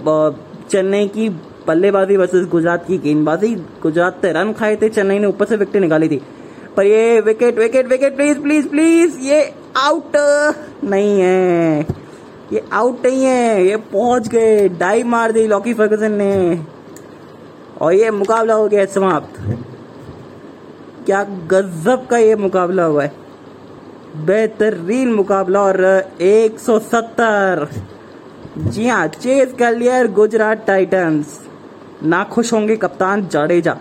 [0.69, 1.29] चेन्नई की
[1.67, 5.81] बल्लेबाजी वर्सेस गुजरात की गेंदबाजी। गुजरात ने रन खाए थे। चेन्नई ने ऊपर से विकेट
[5.81, 6.21] निकाली थी।
[6.77, 10.15] पर ये wicket wicket wicket please please please ये आउट
[10.83, 11.85] नहीं है।
[12.53, 16.59] ये आउट नहीं है। ये पहुँच गए। डाई मार दी लॉकी फर्गसन ने।
[17.83, 19.39] और ये मुकाबला हो गया समाप्त।
[21.05, 23.11] क्या गजब का ये मुकाबला हुआ है।
[24.25, 25.83] बेहतरीन मुकाबला और
[26.21, 27.67] 170
[28.57, 31.39] जी हाँ चेज कर लिया गुजरात टाइटंस।
[32.03, 33.77] ना खुश होंगे कप्तान जाडेजा।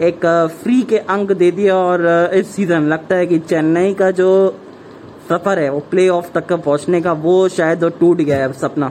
[0.00, 0.26] एक
[0.62, 4.30] फ्री के अंक दे दिया और इस सीज़न लगता है कि चेन्नई का जो
[5.28, 8.90] सफ़र है, वो प्ले ऑफ़ तक पहुँचने का, वो शायद टूट गया है सपना।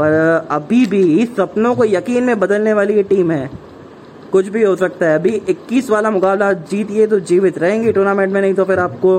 [0.00, 0.12] पर
[0.50, 3.50] अभी भी सपनों को यकीन में बदलने वाली ये टीम है।
[4.32, 8.40] कुछ भी हो सकता है। अभी 21 वाला मुकाबला जीतिए तो जीवित रहेंगे टूर्नामेंट में,
[8.40, 9.16] नहीं तो फिर आपको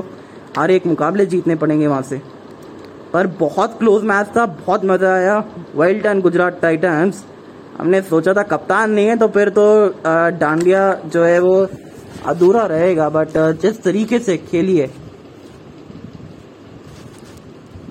[0.58, 2.20] हर एक मुकाबले जीतने पड़ेंगे वहाँ से।
[3.12, 5.38] पर बहुत क्लोज मैच था, बहुत मज़ा आया।
[5.76, 7.24] वेल डन गुजरात टाइटन्स
[7.78, 9.64] हमने सोचा था कप्तान नहीं है तो फिर तो
[10.38, 11.66] डांडिया जो है वो
[12.26, 14.90] अधूरा रहेगा बट जिस तरीके से खेली है,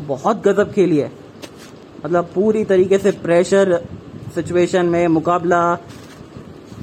[0.07, 1.11] बहुत गजब खेली है।
[2.03, 3.79] मतलब पूरी तरीके से प्रेशर
[4.35, 5.63] सिचुएशन में मुकाबला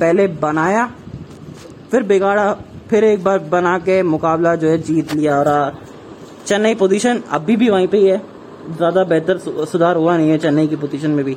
[0.01, 0.87] पहले बनाया,
[1.91, 2.53] फिर बिगाड़ा,
[2.91, 5.79] फिर एक बार बना के मुकाबला जो है जीत लिया और
[6.47, 8.19] चेन्नई पोजीशन अभी भी वहीं पे ही है।
[8.69, 11.37] ज़्यादा बेहतर सुधार हुआ नहीं है चेन्नई की पोजीशन में भी।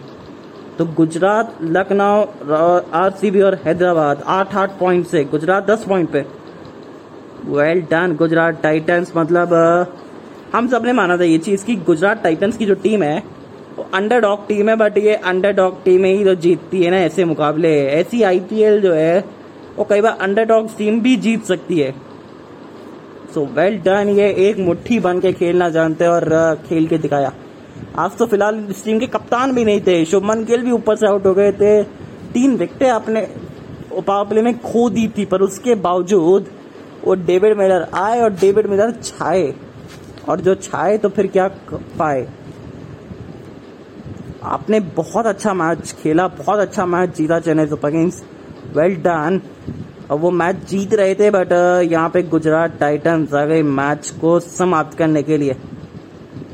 [0.78, 2.24] तो गुजरात, लखनऊ
[2.94, 6.26] आरसीबी और हैदराबाद, आठ आठ पॉइंट से, गुजरात दस पॉइंट पे।
[7.48, 9.54] वेल डन गुजरात टाइटंस मतलब
[10.56, 13.24] हम सबने माना था ये चीज़ कि गुजरात टाइटंस की जो टीम है
[13.94, 17.70] अंडरडॉग टीम है बट ये अंडर अंडरडॉग टीम ही तो जीतती है ना ऐसे मुकाबले।
[17.88, 19.20] ऐसी आईपीएल जो है,
[19.78, 21.92] वो कई बार अंडर अंडरडॉग टीम भी जीत सकती है।
[23.34, 26.30] सो वेल डन ये एक मुट्ठी बन के खेलना जानते और
[26.68, 27.32] खेल के दिखाया।
[27.98, 31.08] आज तो फ़िलहाल इस टीम के कप्तान भी नहीं थे। शुभमन गिल भी ऊपर से
[31.08, 31.84] आउट हो गए थे।
[32.34, 33.28] तीन विकेटें अपने
[34.10, 36.46] प्ले में खो दी थी, पर उसके बावजूद
[37.06, 39.54] वो डेविड मिलर आए और डेविड मिलर छाए।
[40.30, 41.48] और जो छाए तो फिर क्या
[42.00, 42.28] पाए?
[44.44, 48.22] आपने बहुत अच्छा मैच खेला, बहुत अच्छा मैच जीता Chennai Super Kings.
[48.76, 49.42] Well done
[50.12, 51.52] वो मैच जीत रहे थे बट
[51.84, 55.56] यहाँ पे गुजरात टाइटंस आ गई मैच को समाप्त करने के लिए।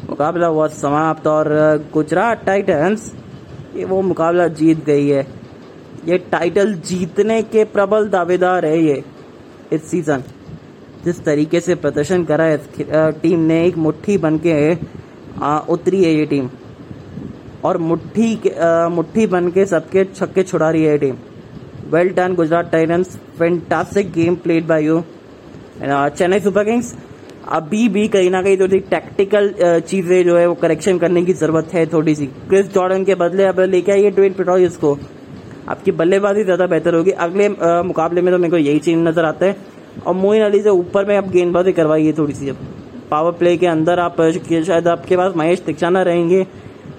[0.10, 1.48] मुकाबला हुआ समाप्त और
[1.94, 3.12] गुजरात टाइटंस,
[3.76, 5.26] ये वो मुकाबला जीत गई है।
[6.06, 9.04] ये टाइटल जीतने के प्रबल दावेदार है ये,
[9.74, 10.24] इस सीज़न
[11.06, 14.74] जिस तरीके से प्रदर्शन करा है टीम ने एक मुट्ठी बन के
[15.70, 16.50] उतरी है ये टीम
[17.66, 18.34] और मुट्ठी
[18.92, 21.16] मुट्ठी बन के सबके छक्के छुड़ा रही है team
[21.92, 25.04] well done Gujarat Titans fantastic game played by you
[25.82, 26.96] Chennai Super Kings
[27.50, 31.74] अभी भी कहीं ना कहीं थोड़ी टैक्टिकल चीज़ें जो है वो करेक्शन करने की ज़रूरत
[31.74, 34.98] है थोड़ी सी क्रिस जॉर्डन के बदले अब लेके आइए ट्वेंट पेट्रोलियस को
[35.70, 37.48] आपकी बल्लेबाजी ज़्यादा बेहतर होगी। अगले
[37.84, 39.56] मुकाबले में तो मेरे को यही चीज़ नज़र आता है।
[40.06, 42.58] और मोइन अली से ऊपर में आप गेंदबाजी करवाइए थोड़ी सी अब।
[43.12, 46.46] पावर प्ले के अंदर आप शायद आपके पास महेश तिक्षाना रहेंगे।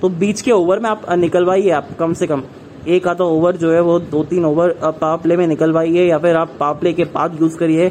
[0.01, 2.43] तो बीच के ओवर में आप निकलवाइए आप, कम से कम।
[2.89, 6.37] एक आधा ओवर जो है वो, दो तीन ओवर पावर प्ले में निकलवाइए या फिर
[6.37, 7.89] आप पावर प्ले के बाद यूज़ करिए।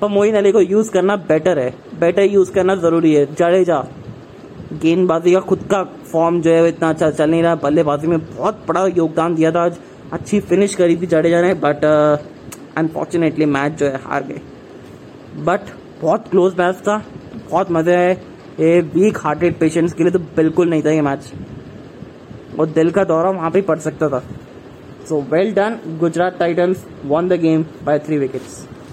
[0.00, 3.84] पर मोइन अली को यूज़ करना बेटर है। बेटर यूज़ करना ज़रूरी है। जडेजा
[4.72, 5.82] गेंदबाजी का खुद का
[6.12, 9.64] फॉर्म जो है इतना अच्छा चल नहीं रहा। बल्लेबाजी में बहुत बड़ा योगदान दिया था
[9.64, 9.76] आज।
[10.12, 11.84] अच्छी फिनिश करी थी जडेजा ने बट
[12.76, 14.40] अनफॉर्चुनेटली मैच जो है हार गए।
[15.44, 15.60] बट
[16.02, 16.96] बहुत क्लोज मैच था।
[17.50, 18.12] बहुत मज़े आए।
[18.60, 21.32] ये वीक हार्टेड पेशेंट्स के लिए तो बिल्कुल नहीं था ये मैच
[22.60, 24.22] और दिल का दौरा वहाँ पर पड़ सकता था।
[25.08, 28.58] So well done Gujarat Titans won the game by three wickets